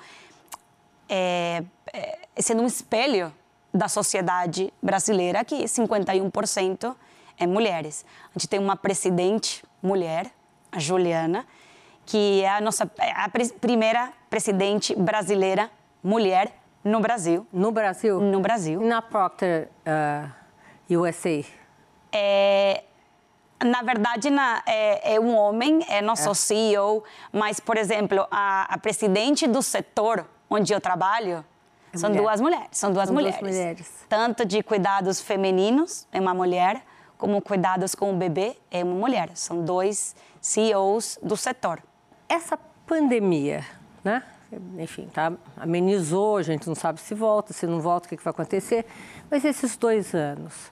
é, 1.09 1.63
é, 1.93 2.19
sendo 2.37 2.65
um 2.65 2.67
espelho 2.67 3.33
da 3.73 3.87
sociedade 3.87 4.75
brasileira, 4.83 5.45
que 5.45 5.55
51% 5.55 6.97
é 7.39 7.47
mulheres. 7.47 8.05
A 8.25 8.39
gente 8.39 8.49
tem 8.49 8.59
uma 8.59 8.75
presidente 8.75 9.65
mulher, 9.81 10.33
a 10.73 10.81
Juliana, 10.81 11.47
que 12.11 12.43
é 12.43 12.57
a 12.57 12.61
nossa 12.61 12.91
é 12.99 13.13
a 13.13 13.31
primeira 13.61 14.13
presidente 14.29 14.97
brasileira 14.97 15.71
mulher 16.03 16.53
no 16.83 16.99
Brasil. 16.99 17.47
No 17.53 17.71
Brasil? 17.71 18.21
No 18.21 18.41
Brasil. 18.41 18.81
Na 18.81 19.01
Procter 19.01 19.69
uh, 19.87 20.99
USA? 20.99 21.45
É, 22.11 22.83
na 23.65 23.83
verdade, 23.83 24.29
na, 24.29 24.61
é, 24.67 25.15
é, 25.15 25.21
um 25.21 25.37
homem, 25.37 25.87
é 25.89 26.03
nosso 26.03 26.31
é. 26.31 26.35
CEO, 26.35 27.05
mas, 27.33 27.61
por 27.61 27.77
exemplo, 27.77 28.27
a, 28.29 28.75
a, 28.75 28.79
presidente 28.79 29.47
do 29.47 29.63
setor 29.63 30.27
onde 30.49 30.73
eu 30.73 30.81
trabalho 30.81 31.45
é 31.93 31.97
são 31.97 32.11
mulher. 32.11 32.23
duas 32.23 32.41
mulheres. 32.41 32.69
São 32.73 32.93
duas 32.93 33.07
são 33.07 33.15
mulheres. 33.15 33.39
Duas 33.39 33.55
mulheres. 33.55 34.07
Tanto 34.09 34.45
de 34.45 34.65
cuidados 34.65 35.21
femininos, 35.21 36.09
é 36.11 36.19
uma 36.19 36.35
mulher, 36.35 36.83
como 37.17 37.41
cuidados 37.41 37.95
com 37.95 38.13
o 38.13 38.17
bebê, 38.17 38.57
é 38.69 38.83
uma 38.83 38.97
mulher. 38.97 39.31
São 39.35 39.65
dois 39.65 40.17
CEOs 40.41 41.21
do 41.23 41.37
setor. 41.37 41.81
Essa 42.31 42.57
pandemia, 42.87 43.67
né? 44.05 44.23
Enfim, 44.79 45.09
tá, 45.13 45.33
amenizou, 45.57 46.37
a 46.37 46.43
gente 46.43 46.69
não 46.69 46.77
sabe 46.77 47.01
se 47.01 47.13
volta, 47.13 47.53
se 47.53 47.67
não 47.67 47.81
volta, 47.81 48.07
o 48.07 48.09
que, 48.09 48.17
que 48.17 48.23
vai 48.23 48.31
acontecer. 48.31 48.87
Mas 49.29 49.45
esses 49.45 49.77
dois 49.77 50.15
anos, 50.15 50.71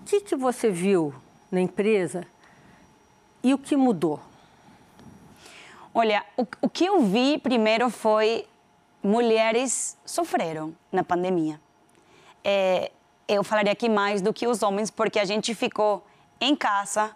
o 0.00 0.04
que, 0.04 0.20
que 0.20 0.36
você 0.36 0.70
viu 0.70 1.14
na 1.50 1.62
empresa 1.62 2.26
e 3.42 3.54
o 3.54 3.58
que 3.58 3.74
mudou? 3.74 4.20
Olha, 5.94 6.22
o, 6.36 6.46
o 6.60 6.68
que 6.68 6.84
eu 6.84 7.00
vi 7.00 7.38
primeiro 7.38 7.88
foi 7.88 8.46
mulheres 9.02 9.96
sofreram 10.04 10.74
na 10.92 11.02
pandemia. 11.02 11.58
É, 12.44 12.92
eu 13.26 13.42
falaria 13.42 13.72
aqui 13.72 13.88
mais 13.88 14.20
do 14.20 14.34
que 14.34 14.46
os 14.46 14.62
homens, 14.62 14.90
porque 14.90 15.18
a 15.18 15.24
gente 15.24 15.54
ficou 15.54 16.06
em 16.38 16.54
casa, 16.54 17.14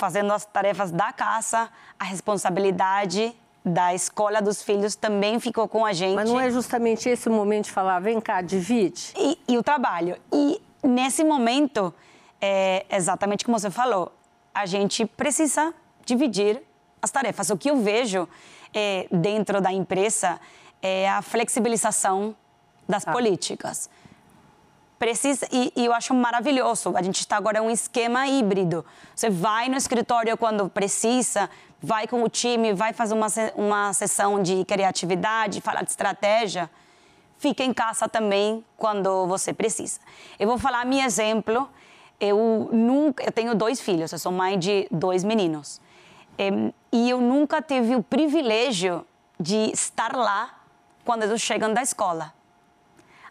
fazendo 0.00 0.32
as 0.32 0.46
tarefas 0.46 0.90
da 0.90 1.12
casa, 1.12 1.68
a 1.98 2.04
responsabilidade 2.04 3.36
da 3.62 3.94
escola 3.94 4.40
dos 4.40 4.62
filhos 4.62 4.96
também 4.96 5.38
ficou 5.38 5.68
com 5.68 5.84
a 5.84 5.92
gente. 5.92 6.14
Mas 6.14 6.30
não 6.30 6.40
é 6.40 6.50
justamente 6.50 7.06
esse 7.06 7.28
momento 7.28 7.66
de 7.66 7.70
falar, 7.70 8.00
vem 8.00 8.18
cá, 8.18 8.40
divide? 8.40 9.12
E, 9.14 9.38
e 9.46 9.58
o 9.58 9.62
trabalho. 9.62 10.16
E 10.32 10.58
nesse 10.82 11.22
momento, 11.22 11.92
é 12.40 12.86
exatamente 12.90 13.44
como 13.44 13.58
você 13.58 13.70
falou, 13.70 14.10
a 14.54 14.64
gente 14.64 15.04
precisa 15.04 15.74
dividir 16.06 16.62
as 17.02 17.10
tarefas. 17.10 17.50
O 17.50 17.58
que 17.58 17.68
eu 17.68 17.76
vejo 17.76 18.26
é, 18.72 19.06
dentro 19.12 19.60
da 19.60 19.70
empresa 19.70 20.40
é 20.80 21.10
a 21.10 21.20
flexibilização 21.20 22.34
das 22.88 23.06
ah. 23.06 23.12
políticas 23.12 23.90
precisa 25.00 25.48
e, 25.50 25.72
e, 25.74 25.86
eu 25.86 25.94
acho 25.94 26.12
maravilhoso. 26.12 26.94
A 26.94 27.00
gente 27.00 27.20
está 27.20 27.38
agora 27.38 27.62
um 27.62 27.70
esquema 27.70 28.28
híbrido. 28.28 28.84
Você 29.16 29.30
vai 29.30 29.66
no 29.70 29.76
escritório 29.76 30.36
quando 30.36 30.68
precisa, 30.68 31.48
vai 31.80 32.06
com 32.06 32.22
o 32.22 32.28
time, 32.28 32.74
vai 32.74 32.92
fazer 32.92 33.14
uma, 33.14 33.26
uma 33.56 33.92
sessão 33.94 34.42
de 34.42 34.62
criatividade, 34.66 35.62
falar 35.62 35.82
de 35.84 35.90
estratégia. 35.90 36.70
Fica 37.38 37.64
em 37.64 37.72
casa 37.72 38.06
também 38.06 38.62
quando 38.76 39.26
você 39.26 39.54
precisa. 39.54 39.98
Eu 40.38 40.46
vou 40.46 40.58
falar 40.58 40.84
meu 40.84 41.00
exemplo. 41.00 41.66
Eu 42.20 42.68
nunca, 42.70 43.24
eu 43.24 43.32
tenho 43.32 43.54
dois 43.54 43.80
filhos. 43.80 44.12
Eu 44.12 44.18
sou 44.18 44.30
mãe 44.30 44.58
de 44.58 44.86
dois 44.90 45.24
meninos. 45.24 45.80
E 46.92 47.08
eu 47.08 47.22
nunca 47.22 47.62
tive 47.62 47.96
o 47.96 48.02
privilégio 48.02 49.06
de 49.38 49.72
estar 49.72 50.14
lá 50.14 50.60
quando 51.06 51.22
eles 51.22 51.40
chegam 51.40 51.72
da 51.72 51.80
escola 51.80 52.38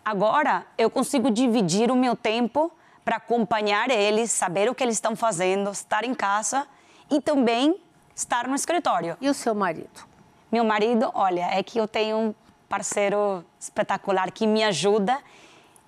Agora 0.09 0.65
eu 0.75 0.89
consigo 0.89 1.29
dividir 1.29 1.91
o 1.91 1.95
meu 1.95 2.15
tempo 2.15 2.71
para 3.05 3.17
acompanhar 3.17 3.91
eles, 3.91 4.31
saber 4.31 4.67
o 4.67 4.73
que 4.73 4.83
eles 4.83 4.95
estão 4.95 5.15
fazendo, 5.15 5.69
estar 5.69 6.03
em 6.03 6.15
casa 6.15 6.65
e 7.11 7.21
também 7.21 7.79
estar 8.15 8.47
no 8.47 8.55
escritório. 8.55 9.15
E 9.21 9.29
o 9.29 9.35
seu 9.35 9.53
marido? 9.53 10.07
Meu 10.51 10.65
marido, 10.65 11.11
olha, 11.13 11.47
é 11.51 11.61
que 11.61 11.77
eu 11.77 11.87
tenho 11.87 12.17
um 12.17 12.35
parceiro 12.67 13.45
espetacular 13.59 14.31
que 14.31 14.47
me 14.47 14.63
ajuda 14.63 15.15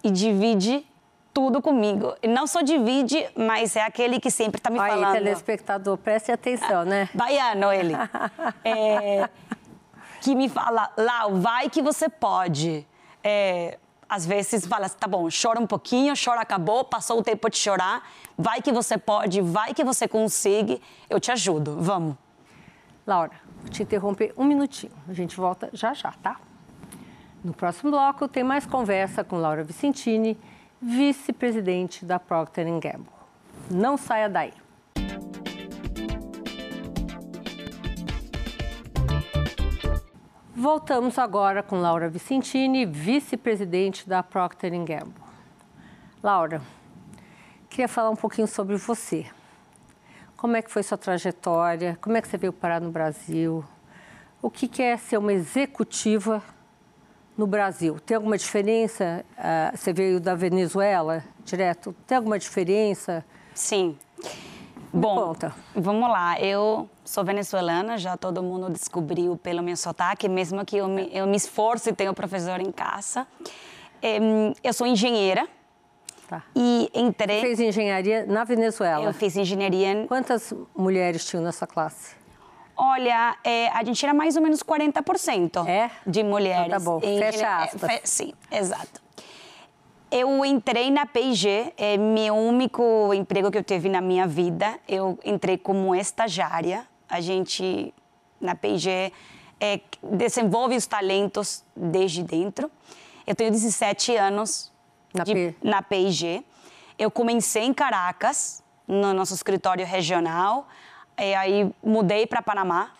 e 0.03 0.11
divide 0.11 0.85
tudo 1.33 1.59
comigo. 1.59 2.13
E 2.21 2.27
não 2.27 2.45
só 2.45 2.61
divide, 2.61 3.27
mas 3.35 3.75
é 3.75 3.81
aquele 3.81 4.19
que 4.19 4.29
sempre 4.29 4.59
está 4.59 4.69
me 4.69 4.79
Aí, 4.79 4.91
falando. 4.91 5.13
telespectador, 5.13 5.97
preste 5.97 6.31
atenção, 6.31 6.85
né? 6.85 7.09
Baiano 7.15 7.73
ele. 7.73 7.95
é, 8.63 9.27
que 10.21 10.35
me 10.35 10.47
fala, 10.47 10.91
Lau, 10.95 11.37
vai 11.37 11.71
que 11.71 11.81
você 11.81 12.07
pode. 12.07 12.85
É, 13.23 13.79
às 14.11 14.25
vezes 14.25 14.65
fala, 14.65 14.89
tá 14.89 15.07
bom, 15.07 15.29
chora 15.31 15.57
um 15.57 15.65
pouquinho, 15.65 16.13
chora, 16.21 16.41
acabou, 16.41 16.83
passou 16.83 17.19
o 17.19 17.23
tempo 17.23 17.49
de 17.49 17.55
chorar, 17.55 18.05
vai 18.37 18.61
que 18.61 18.69
você 18.69 18.97
pode, 18.97 19.39
vai 19.39 19.73
que 19.73 19.85
você 19.85 20.05
consegue, 20.05 20.81
eu 21.09 21.17
te 21.17 21.31
ajudo, 21.31 21.77
vamos. 21.79 22.17
Laura, 23.07 23.31
vou 23.61 23.69
te 23.69 23.83
interromper 23.83 24.33
um 24.35 24.43
minutinho, 24.43 24.91
a 25.07 25.13
gente 25.13 25.37
volta 25.37 25.69
já 25.71 25.93
já, 25.93 26.11
tá? 26.11 26.41
No 27.41 27.53
próximo 27.53 27.89
bloco 27.89 28.27
tem 28.27 28.43
mais 28.43 28.65
conversa 28.65 29.23
com 29.23 29.37
Laura 29.37 29.63
Vicentini, 29.63 30.37
vice-presidente 30.81 32.03
da 32.03 32.19
Procter 32.19 32.65
Gamble. 32.65 33.07
Não 33.69 33.95
saia 33.95 34.27
daí. 34.27 34.51
Voltamos 40.61 41.17
agora 41.17 41.63
com 41.63 41.81
Laura 41.81 42.07
Vicentini, 42.07 42.85
vice-presidente 42.85 44.07
da 44.07 44.21
Procter 44.21 44.69
Gamble. 44.85 45.11
Laura, 46.21 46.61
queria 47.67 47.87
falar 47.87 48.11
um 48.11 48.15
pouquinho 48.15 48.47
sobre 48.47 48.77
você. 48.77 49.25
Como 50.37 50.55
é 50.55 50.61
que 50.61 50.69
foi 50.69 50.83
sua 50.83 50.99
trajetória? 50.99 51.97
Como 51.99 52.15
é 52.15 52.21
que 52.21 52.27
você 52.27 52.37
veio 52.37 52.53
parar 52.53 52.79
no 52.79 52.91
Brasil? 52.91 53.65
O 54.39 54.51
que 54.51 54.83
é 54.83 54.95
ser 54.97 55.17
uma 55.17 55.33
executiva 55.33 56.43
no 57.35 57.47
Brasil? 57.47 57.99
Tem 57.99 58.15
alguma 58.15 58.37
diferença? 58.37 59.25
Uh, 59.31 59.75
você 59.75 59.91
veio 59.91 60.19
da 60.19 60.35
Venezuela 60.35 61.23
direto? 61.43 61.95
Tem 62.05 62.15
alguma 62.15 62.37
diferença? 62.37 63.25
Sim. 63.55 63.97
Me 64.23 64.50
Bom, 64.93 65.27
conta. 65.27 65.53
vamos 65.75 66.09
lá. 66.09 66.39
Eu 66.39 66.89
sou 67.05 67.23
venezuelana, 67.23 67.97
já 67.97 68.17
todo 68.17 68.43
mundo 68.43 68.69
descobriu 68.69 69.37
pelo 69.37 69.63
meu 69.63 69.77
sotaque, 69.77 70.27
mesmo 70.27 70.65
que 70.65 70.77
eu 70.77 70.87
me, 70.87 71.09
eu 71.13 71.25
me 71.25 71.37
esforce 71.37 71.89
e 71.89 71.93
tenho 71.93 72.13
professor 72.13 72.59
em 72.59 72.71
casa. 72.71 73.25
Eu 74.63 74.73
sou 74.73 74.85
engenheira. 74.85 75.47
Tá. 76.27 76.43
E 76.55 76.89
entrei. 76.93 77.41
Você 77.41 77.45
fez 77.47 77.59
engenharia 77.59 78.25
na 78.25 78.43
Venezuela? 78.43 79.03
Eu 79.03 79.13
fiz 79.13 79.35
engenharia. 79.35 79.91
Em... 79.91 80.07
Quantas 80.07 80.53
mulheres 80.75 81.25
tinham 81.25 81.43
nessa 81.43 81.67
classe? 81.67 82.15
Olha, 82.75 83.35
é, 83.43 83.67
a 83.69 83.83
gente 83.83 84.03
era 84.03 84.13
mais 84.13 84.35
ou 84.35 84.41
menos 84.41 84.63
40% 84.63 85.67
é? 85.67 85.91
de 86.07 86.23
mulheres. 86.23 86.67
Então 86.67 86.79
tá 86.79 86.85
bom, 86.85 86.99
fecha 87.01 87.57
aspas. 87.57 87.91
Fe... 87.91 88.01
Sim, 88.05 88.33
exato. 88.49 89.01
Eu 90.11 90.43
entrei 90.43 90.91
na 90.91 91.05
P&G, 91.05 91.73
é 91.77 91.95
meu 91.95 92.35
único 92.35 93.13
emprego 93.13 93.49
que 93.49 93.57
eu 93.57 93.63
tive 93.63 93.87
na 93.87 94.01
minha 94.01 94.27
vida. 94.27 94.77
Eu 94.85 95.17
entrei 95.23 95.57
como 95.57 95.95
estagiária. 95.95 96.85
A 97.07 97.21
gente, 97.21 97.93
na 98.39 98.53
P&G, 98.53 99.13
é, 99.57 99.79
desenvolve 100.03 100.75
os 100.75 100.85
talentos 100.85 101.63
desde 101.73 102.23
dentro. 102.23 102.69
Eu 103.25 103.33
tenho 103.33 103.51
17 103.51 104.17
anos 104.17 104.69
na, 105.13 105.23
de, 105.23 105.33
P. 105.33 105.55
na 105.63 105.81
P&G. 105.81 106.43
Eu 106.99 107.09
comecei 107.09 107.63
em 107.63 107.73
Caracas, 107.73 108.61
no 108.85 109.13
nosso 109.13 109.33
escritório 109.33 109.85
regional. 109.85 110.67
E 111.17 111.33
aí 111.35 111.73
mudei 111.81 112.27
para 112.27 112.41
Panamá, 112.41 112.91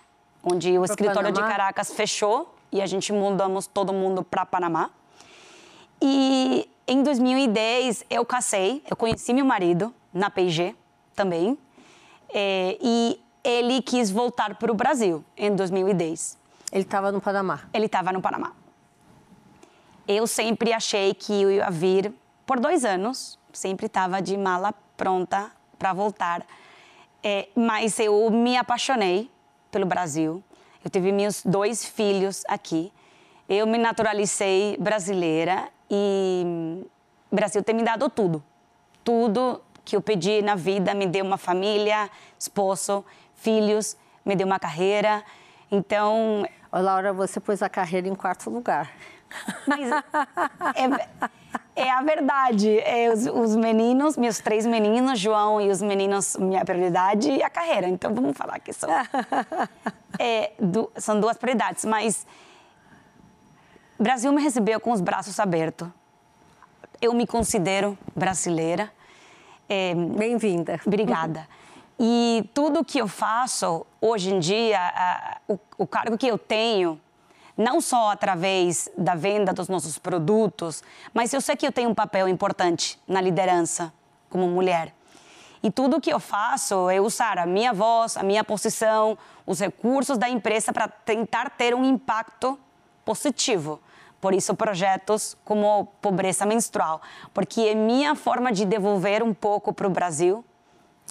onde 0.42 0.78
o 0.78 0.84
pra 0.84 0.94
escritório 0.94 1.34
Panamá? 1.34 1.48
de 1.48 1.52
Caracas 1.52 1.92
fechou 1.92 2.56
e 2.72 2.82
a 2.82 2.86
gente 2.86 3.12
mudamos 3.12 3.68
todo 3.68 3.92
mundo 3.92 4.24
para 4.24 4.46
Panamá. 4.46 4.92
E 6.02 6.71
em 6.88 7.04
2010 7.04 8.06
eu 8.10 8.26
casei, 8.26 8.84
eu 8.90 8.96
conheci 8.96 9.34
meu 9.34 9.46
marido 9.46 9.94
na 10.14 10.30
P&G 10.30 10.76
também, 11.16 11.58
é, 12.34 12.78
e 12.82 13.20
ele 13.44 13.82
quis 13.82 14.10
voltar 14.10 14.56
para 14.56 14.72
o 14.72 14.76
Brasil 14.76 15.24
em 15.36 15.56
2010. 15.56 16.38
Ele 16.72 16.84
estava 16.84 17.12
no 17.12 17.20
Panamá? 17.20 17.62
Ele 17.74 17.86
estava 17.86 18.12
no 18.12 18.22
Panamá. 18.22 18.54
Eu 20.08 20.26
sempre 20.26 20.74
achei 20.74 21.14
que 21.14 21.42
eu 21.42 21.52
ia 21.52 21.70
vir 21.70 22.14
por 22.46 22.60
dois 22.60 22.84
anos, 22.84 23.38
sempre 23.54 23.86
estava 23.86 24.22
de 24.22 24.38
mala 24.38 24.74
pronta 24.98 25.52
para 25.78 25.94
voltar, 25.94 26.46
é, 27.24 27.48
mas 27.56 28.00
eu 28.00 28.30
me 28.30 28.58
apaixonei 28.58 29.30
pelo 29.70 29.86
Brasil. 29.86 30.44
Eu 30.84 30.90
tive 30.90 31.12
meus 31.12 31.44
dois 31.46 31.86
filhos 31.86 32.44
aqui. 32.48 32.92
Eu 33.48 33.68
me 33.68 33.78
naturalizei 33.78 34.78
brasileira 34.78 35.70
e 35.92 36.86
o 37.30 37.36
Brasil 37.36 37.62
tem 37.62 37.76
me 37.76 37.84
dado 37.84 38.10
tudo. 38.10 38.42
Tudo 39.04 39.62
que 39.84 39.94
eu 39.94 40.02
pedi 40.02 40.42
na 40.42 40.56
vida, 40.56 40.94
me 40.94 41.06
deu 41.06 41.26
uma 41.26 41.38
família, 41.38 42.10
esposo, 42.40 43.04
filhos, 43.36 43.98
me 44.26 44.34
deu 44.36 44.48
uma 44.48 44.58
carreira. 44.58 45.22
Então. 45.70 46.46
Ô, 46.72 46.80
Laura, 46.80 47.12
você 47.12 47.42
pôs 47.42 47.62
a 47.62 47.68
carreira 47.68 48.08
em 48.08 48.16
quarto 48.16 48.50
lugar. 48.50 48.90
Mas 49.68 49.92
é, 51.76 51.84
é 51.84 51.92
a 51.92 52.02
verdade. 52.02 52.80
É, 52.80 53.12
os, 53.12 53.26
os, 53.28 53.56
meninos, 53.58 54.16
meus 54.16 54.40
três 54.40 54.66
meninos, 54.66 55.20
João 55.20 55.60
e 55.60 55.70
os 55.70 55.82
meninos, 55.82 56.38
minha 56.38 56.64
prioridade 56.64 57.30
e 57.30 57.44
a 57.44 57.50
carreira. 57.50 57.90
Então 57.90 58.14
vamos 58.14 58.38
falar 58.38 58.60
que 58.60 58.72
são, 58.72 58.90
é, 60.18 60.54
do, 60.58 60.90
são 60.96 61.20
duas 61.20 61.38
prioridades. 61.38 61.84
Mas 61.84 62.26
o 64.02 64.04
Brasil 64.04 64.34
me 64.34 64.42
recebeu 64.42 64.80
com 64.80 64.92
os 64.92 65.00
braços 65.00 65.40
abertos. 65.40 65.88
Eu 67.00 67.14
me 67.14 67.28
considero 67.28 67.96
brasileira. 68.16 68.92
É, 69.70 69.94
Bem-vinda. 69.94 70.82
Obrigada. 70.88 71.48
E 72.00 72.50
tudo 72.52 72.84
que 72.84 72.98
eu 72.98 73.08
faço 73.08 73.86
hoje 74.02 74.34
em 74.34 74.40
dia, 74.40 74.80
a, 74.80 75.38
o, 75.48 75.60
o 75.78 75.86
cargo 75.86 76.18
que 76.18 76.26
eu 76.26 76.36
tenho, 76.36 77.00
não 77.56 77.80
só 77.80 78.10
através 78.10 78.90
da 78.98 79.14
venda 79.14 79.54
dos 79.54 79.70
nossos 79.70 80.00
produtos, 80.00 80.84
mas 81.14 81.32
eu 81.32 81.40
sei 81.40 81.56
que 81.56 81.68
eu 81.68 81.72
tenho 81.72 81.92
um 81.92 81.94
papel 81.94 82.28
importante 82.28 83.00
na 83.08 83.22
liderança 83.22 83.94
como 84.32 84.48
mulher. 84.48 84.96
E 85.62 85.70
tudo 85.70 86.02
que 86.02 86.12
eu 86.12 86.20
faço 86.20 86.90
é 86.90 87.00
usar 87.00 87.38
a 87.38 87.46
minha 87.46 87.72
voz, 87.72 88.18
a 88.18 88.24
minha 88.24 88.44
posição, 88.44 89.16
os 89.46 89.60
recursos 89.60 90.18
da 90.18 90.28
empresa 90.28 90.74
para 90.74 90.88
tentar 90.88 91.52
ter 91.52 91.76
um 91.76 91.86
impacto 91.86 92.58
positivo. 93.06 93.80
Por 94.22 94.34
isso, 94.34 94.56
projetos 94.56 95.36
como 95.44 95.88
pobreza 96.00 96.46
menstrual, 96.46 97.02
porque 97.34 97.62
é 97.62 97.76
minha 97.76 98.16
forma 98.16 98.52
de 98.52 98.66
devolver 98.66 99.24
um 99.24 99.34
pouco 99.34 99.74
para 99.74 99.88
o 99.88 99.90
Brasil 99.90 100.46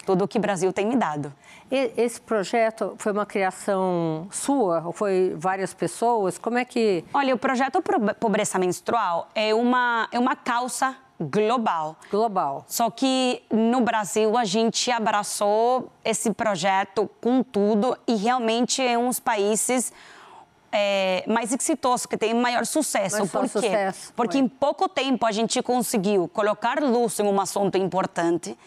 tudo 0.05 0.25
o 0.25 0.27
que 0.27 0.37
o 0.37 0.41
Brasil 0.41 0.73
tem 0.73 0.85
me 0.85 0.95
dado. 0.95 1.31
Esse 1.69 2.19
projeto 2.19 2.95
foi 2.97 3.11
uma 3.11 3.25
criação 3.25 4.27
sua? 4.31 4.81
Ou 4.85 4.91
foi 4.91 5.35
várias 5.37 5.73
pessoas? 5.73 6.37
Como 6.37 6.57
é 6.57 6.65
que... 6.65 7.05
Olha, 7.13 7.33
o 7.33 7.37
projeto 7.37 7.81
Pobreza 8.19 8.57
Menstrual 8.57 9.29
é 9.33 9.53
uma, 9.53 10.07
é 10.11 10.19
uma 10.19 10.35
causa 10.35 10.95
global. 11.19 11.95
Global. 12.09 12.65
Só 12.67 12.89
que 12.89 13.43
no 13.51 13.81
Brasil 13.81 14.35
a 14.37 14.43
gente 14.43 14.91
abraçou 14.91 15.89
esse 16.03 16.31
projeto 16.31 17.09
com 17.21 17.43
tudo 17.43 17.95
e 18.07 18.15
realmente 18.15 18.81
é 18.81 18.97
um 18.97 19.07
dos 19.07 19.19
países 19.19 19.93
é, 20.71 21.23
mais 21.27 21.51
exitosos, 21.51 22.05
que 22.05 22.17
tem 22.17 22.33
maior 22.33 22.65
sucesso. 22.65 23.27
Por 23.27 23.41
quê? 23.41 23.47
Sucesso. 23.49 24.13
Porque 24.15 24.37
em 24.37 24.47
pouco 24.47 24.87
tempo 24.87 25.25
a 25.25 25.31
gente 25.31 25.61
conseguiu 25.61 26.27
colocar 26.29 26.81
luz 26.81 27.19
em 27.19 27.23
um 27.23 27.39
assunto 27.41 27.77
importante 27.77 28.57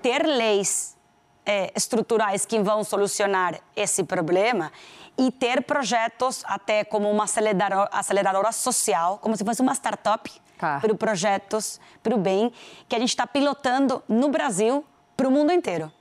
ter 0.00 0.24
leis 0.26 0.96
é, 1.44 1.70
estruturais 1.76 2.46
que 2.46 2.58
vão 2.60 2.82
solucionar 2.82 3.60
esse 3.76 4.02
problema 4.02 4.72
e 5.18 5.30
ter 5.30 5.62
projetos 5.62 6.42
até 6.46 6.84
como 6.84 7.10
uma 7.10 7.24
aceleradora, 7.24 7.88
aceleradora 7.92 8.52
social, 8.52 9.18
como 9.18 9.36
se 9.36 9.44
fosse 9.44 9.60
uma 9.60 9.74
startup 9.74 10.30
tá. 10.58 10.80
para 10.80 10.94
projetos 10.94 11.80
para 12.02 12.14
o 12.14 12.18
bem, 12.18 12.52
que 12.88 12.96
a 12.96 12.98
gente 12.98 13.10
está 13.10 13.26
pilotando 13.26 14.02
no 14.08 14.28
Brasil 14.28 14.84
para 15.16 15.28
o 15.28 15.30
mundo 15.30 15.52
inteiro. 15.52 15.92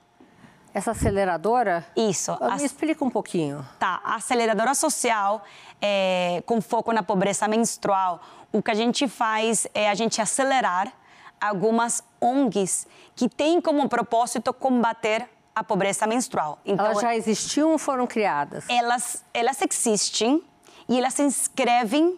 Essa 0.74 0.92
aceleradora? 0.92 1.86
Isso. 1.96 2.38
Me 2.58 2.64
explica 2.64 3.04
um 3.04 3.10
pouquinho. 3.10 3.68
Tá, 3.78 4.00
a 4.04 4.16
aceleradora 4.16 4.74
social 4.74 5.44
é, 5.82 6.42
com 6.46 6.62
foco 6.62 6.94
na 6.94 7.04
pobreza 7.04 7.48
menstrual. 7.48 8.22
O 8.52 8.62
que 8.62 8.72
a 8.72 8.74
gente 8.76 9.08
faz 9.08 9.68
é 9.74 9.90
a 9.90 9.94
gente 9.96 10.22
acelerar 10.22 10.92
algumas 11.40 12.04
ONGs 12.22 12.88
que 13.16 13.28
têm 13.28 13.60
como 13.60 13.88
propósito 13.90 14.54
combater 14.54 15.28
a 15.54 15.64
pobreza 15.64 16.08
menstrual. 16.08 16.60
Então, 16.66 16.86
elas 16.86 17.02
já 17.02 17.16
existiam 17.16 17.72
ou 17.72 17.78
foram 17.78 18.08
criadas? 18.08 18.66
Elas, 18.70 19.24
elas 19.34 19.60
existem 19.62 20.42
e 20.88 20.98
elas 20.98 21.14
se 21.14 21.24
inscrevem 21.24 22.18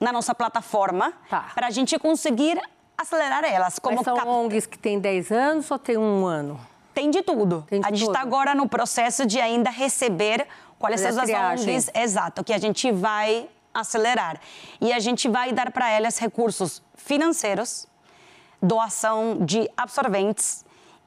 na 0.00 0.12
nossa 0.12 0.34
plataforma 0.34 1.12
tá. 1.30 1.50
para 1.54 1.68
a 1.68 1.70
gente 1.70 1.98
conseguir 1.98 2.60
acelerar 2.98 3.44
elas. 3.44 3.78
Como 3.78 3.96
Mas 3.96 4.04
são 4.04 4.16
cap... 4.16 4.28
ONGs 4.28 4.66
que 4.66 4.78
têm 4.78 4.98
10 4.98 5.30
anos 5.30 5.70
ou 5.70 5.78
tem 5.78 5.96
um 5.96 6.26
ano? 6.26 6.58
Tem 6.96 7.10
de 7.10 7.20
tudo. 7.20 7.62
Tem 7.68 7.78
de 7.78 7.86
a 7.86 7.90
gente 7.90 8.06
está 8.06 8.20
agora 8.20 8.54
no 8.54 8.66
processo 8.66 9.26
de 9.26 9.38
ainda 9.38 9.68
receber 9.68 10.46
quais 10.78 10.98
são 10.98 11.10
as 11.10 11.28
ONGs, 11.28 11.90
exato, 11.94 12.42
que 12.42 12.54
a 12.54 12.58
gente 12.58 12.90
vai 12.90 13.50
acelerar. 13.74 14.40
E 14.80 14.94
a 14.94 14.98
gente 14.98 15.28
vai 15.28 15.52
dar 15.52 15.70
para 15.70 15.90
elas 15.90 16.16
recursos 16.16 16.82
financeiros, 16.94 17.86
doação 18.62 19.36
de 19.44 19.70
absorventes 19.76 20.64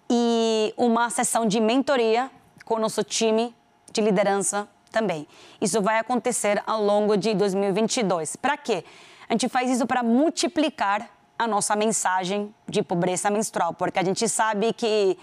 e 0.08 0.72
uma 0.78 1.10
sessão 1.10 1.48
de 1.48 1.60
mentoria 1.60 2.30
com 2.64 2.76
o 2.76 2.80
nosso 2.80 3.04
time 3.04 3.56
de 3.92 4.00
liderança 4.00 4.70
também. 4.92 5.28
Isso 5.60 5.82
vai 5.82 5.98
acontecer 5.98 6.62
ao 6.68 6.84
longo 6.84 7.18
de 7.18 7.34
2022. 7.34 8.36
Para 8.36 8.56
quê? 8.58 8.86
A 9.28 9.34
gente 9.34 9.50
faz 9.50 9.72
isso 9.72 9.88
para 9.88 10.04
multiplicar 10.04 11.10
a 11.36 11.48
nossa 11.48 11.76
mensagem 11.76 12.54
de 12.68 12.84
pobreza 12.84 13.32
menstrual, 13.32 13.74
porque 13.74 13.98
a 13.98 14.04
gente 14.04 14.30
sabe 14.30 14.72
que 14.72 15.18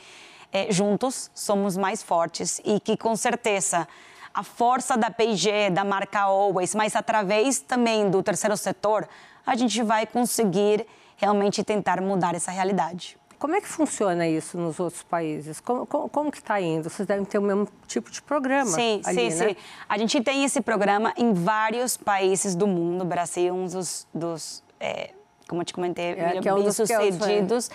é, 0.53 0.73
juntos 0.73 1.31
somos 1.35 1.77
mais 1.77 2.03
fortes 2.03 2.61
e 2.65 2.81
que 2.81 2.97
com 2.97 3.15
certeza 3.17 3.87
a 4.33 4.43
força 4.43 4.97
da 4.97 5.11
P&G, 5.11 5.71
da 5.71 5.85
marca 5.85 6.21
Always, 6.21 6.75
mas 6.75 6.95
através 6.95 7.59
também 7.59 8.11
do 8.11 8.23
terceiro 8.23 8.57
setor, 8.57 9.09
a 9.47 9.55
gente 9.55 9.83
vai 9.83 10.07
conseguir 10.07 10.87
realmente 11.17 11.65
tentar 11.65 12.01
mudar 12.03 12.35
essa 12.35 12.51
realidade. 12.51 13.17
Como 13.39 13.55
é 13.55 13.61
que 13.61 13.69
funciona 13.69 14.27
isso 14.27 14.57
nos 14.57 14.81
outros 14.81 15.03
países? 15.03 15.61
Como, 15.61 15.87
como, 15.87 16.09
como 16.09 16.31
que 16.31 16.39
está 16.39 16.61
indo? 16.61 16.89
Vocês 16.89 17.07
devem 17.07 17.25
ter 17.25 17.39
o 17.39 17.43
mesmo 17.43 17.69
tipo 17.87 18.11
de 18.11 18.23
programa 18.23 18.71
Sim, 18.71 19.01
ali, 19.05 19.31
sim, 19.31 19.39
né? 19.39 19.49
sim. 19.49 19.57
A 19.89 19.99
gente 19.99 20.21
tem 20.23 20.45
esse 20.45 20.61
programa 20.61 21.13
em 21.17 21.33
vários 21.35 21.97
países 21.97 22.55
do 22.55 22.67
mundo. 22.67 23.03
O 23.03 23.05
Brasil 23.05 23.49
é 23.49 23.53
um 23.53 23.67
dos, 23.67 24.07
dos 24.13 24.63
é, 24.81 25.11
como 25.49 25.61
eu 25.61 25.65
te 25.67 25.75
comentei, 25.75 26.13
é, 26.13 26.41
é 26.45 26.55
um 26.55 26.63
bem 26.63 26.73
sucedidos. 26.73 27.71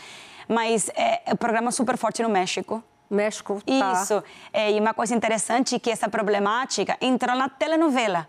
Mas 0.51 0.89
é, 0.89 1.21
é 1.25 1.33
um 1.33 1.37
programa 1.37 1.71
super 1.71 1.95
forte 1.95 2.21
no 2.21 2.27
México. 2.27 2.83
México, 3.09 3.61
tá. 3.65 3.93
Isso. 3.93 4.21
É, 4.51 4.69
e 4.69 4.79
uma 4.81 4.93
coisa 4.93 5.15
interessante 5.15 5.75
é 5.75 5.79
que 5.79 5.89
essa 5.89 6.09
problemática 6.09 6.97
entrou 6.99 7.35
na 7.37 7.47
telenovela, 7.47 8.27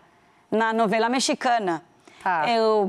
na 0.49 0.71
novela 0.71 1.09
mexicana. 1.09 1.83
Ah. 2.25 2.45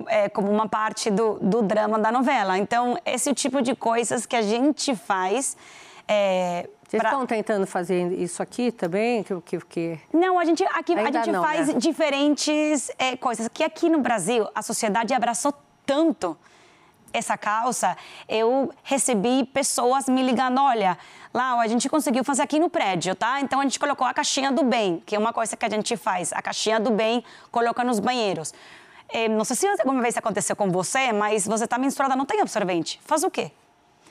é 0.06 0.28
como 0.28 0.48
uma 0.48 0.68
parte 0.68 1.10
do, 1.10 1.40
do 1.40 1.60
drama 1.60 1.98
da 1.98 2.12
novela. 2.12 2.56
Então, 2.56 2.96
esse 3.04 3.34
tipo 3.34 3.60
de 3.60 3.74
coisas 3.74 4.24
que 4.24 4.36
a 4.36 4.42
gente 4.42 4.94
faz. 4.94 5.56
É, 6.06 6.68
Vocês 6.88 7.00
pra... 7.00 7.10
estão 7.10 7.26
tentando 7.26 7.66
fazer 7.66 8.12
isso 8.12 8.40
aqui 8.40 8.70
também? 8.70 9.24
Que, 9.24 9.40
que, 9.40 9.58
que... 9.58 10.00
Não, 10.12 10.38
a 10.38 10.44
gente, 10.44 10.62
aqui, 10.66 10.94
a 10.94 11.10
gente 11.10 11.32
não, 11.32 11.42
faz 11.42 11.66
né? 11.66 11.74
diferentes 11.76 12.92
é, 12.96 13.16
coisas. 13.16 13.48
Que 13.48 13.64
aqui 13.64 13.88
no 13.88 13.98
Brasil, 13.98 14.48
a 14.54 14.62
sociedade 14.62 15.12
abraçou 15.12 15.52
tanto 15.84 16.38
essa 17.14 17.38
causa, 17.38 17.96
eu 18.28 18.74
recebi 18.82 19.44
pessoas 19.44 20.08
me 20.08 20.22
ligando, 20.22 20.60
olha, 20.60 20.98
lá 21.32 21.60
a 21.60 21.66
gente 21.68 21.88
conseguiu 21.88 22.24
fazer 22.24 22.42
aqui 22.42 22.58
no 22.58 22.68
prédio, 22.68 23.14
tá? 23.14 23.40
Então 23.40 23.60
a 23.60 23.62
gente 23.62 23.78
colocou 23.78 24.06
a 24.06 24.12
caixinha 24.12 24.50
do 24.50 24.64
bem, 24.64 25.02
que 25.06 25.14
é 25.14 25.18
uma 25.18 25.32
coisa 25.32 25.56
que 25.56 25.64
a 25.64 25.70
gente 25.70 25.96
faz, 25.96 26.32
a 26.32 26.42
caixinha 26.42 26.80
do 26.80 26.90
bem 26.90 27.24
coloca 27.50 27.84
nos 27.84 28.00
banheiros. 28.00 28.52
É, 29.08 29.28
não 29.28 29.44
sei 29.44 29.54
se 29.54 29.66
alguma 29.66 30.02
vez 30.02 30.16
aconteceu 30.16 30.56
com 30.56 30.70
você, 30.70 31.12
mas 31.12 31.46
você 31.46 31.64
está 31.64 31.78
menstruada, 31.78 32.16
não 32.16 32.26
tem 32.26 32.40
absorvente. 32.40 33.00
Faz 33.04 33.22
o 33.22 33.30
quê? 33.30 33.52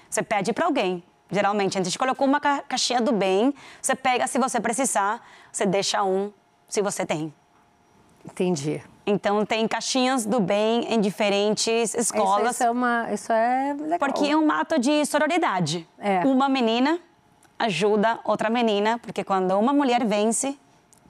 Você 0.09 0.23
pede 0.23 0.53
para 0.53 0.65
alguém. 0.65 1.03
Geralmente, 1.29 1.77
a 1.77 1.83
gente 1.83 1.97
colocou 1.97 2.27
uma 2.27 2.39
ca 2.39 2.61
caixinha 2.61 3.01
do 3.01 3.11
bem, 3.11 3.53
você 3.81 3.95
pega 3.95 4.27
se 4.27 4.37
você 4.39 4.59
precisar, 4.61 5.21
você 5.51 5.65
deixa 5.65 6.03
um 6.03 6.31
se 6.69 6.81
você 6.81 7.05
tem. 7.05 7.33
Entendi. 8.23 8.81
Então, 9.05 9.45
tem 9.45 9.67
caixinhas 9.67 10.25
do 10.25 10.39
bem 10.39 10.93
em 10.93 10.99
diferentes 10.99 11.93
escolas. 11.93 12.43
Isso, 12.43 12.51
isso 12.51 12.63
é, 12.63 12.71
uma, 12.71 13.13
isso 13.13 13.31
é 13.33 13.73
legal. 13.73 13.99
Porque 13.99 14.27
é 14.27 14.37
um 14.37 14.49
ato 14.51 14.79
de 14.79 15.05
sororidade. 15.05 15.87
É. 15.99 16.19
Uma 16.25 16.47
menina 16.47 16.99
ajuda 17.59 18.19
outra 18.23 18.49
menina, 18.49 18.99
porque 18.99 19.23
quando 19.23 19.57
uma 19.57 19.73
mulher 19.73 20.05
vence, 20.05 20.57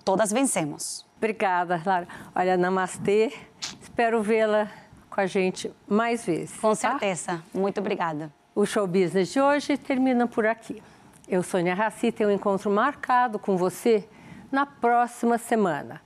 todas 0.04 0.32
vencemos. 0.32 1.06
Obrigada, 1.18 1.82
Lara. 1.86 2.08
Olha, 2.36 2.58
namastê. 2.58 3.34
Espero 3.82 4.22
vê-la 4.22 4.70
com 5.10 5.22
a 5.22 5.26
gente 5.26 5.72
mais 5.88 6.26
vezes. 6.26 6.60
Com 6.60 6.70
tá? 6.70 6.76
certeza. 6.76 7.44
Muito 7.54 7.80
obrigada. 7.80 8.32
O 8.56 8.66
Show 8.66 8.86
Business 8.86 9.32
de 9.32 9.42
hoje 9.42 9.78
termina 9.78 10.28
por 10.28 10.46
aqui. 10.46 10.82
Eu, 11.28 11.42
Sônia 11.42 11.74
Raci, 11.74 12.12
tenho 12.12 12.30
um 12.30 12.34
encontro 12.34 12.70
marcado 12.70 13.40
com 13.40 13.56
você 13.56 14.08
na 14.52 14.66
próxima 14.66 15.38
semana, 15.38 16.02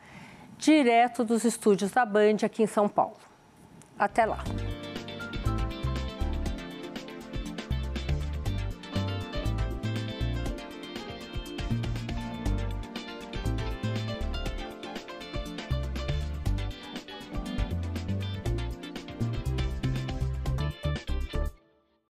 direto 0.58 1.24
dos 1.24 1.46
estúdios 1.46 1.92
da 1.92 2.06
Band 2.06 2.38
aqui 2.44 2.64
em 2.64 2.68
São 2.68 2.90
Paulo. 2.90 3.18
Até 3.98 4.26
lá! 4.26 4.44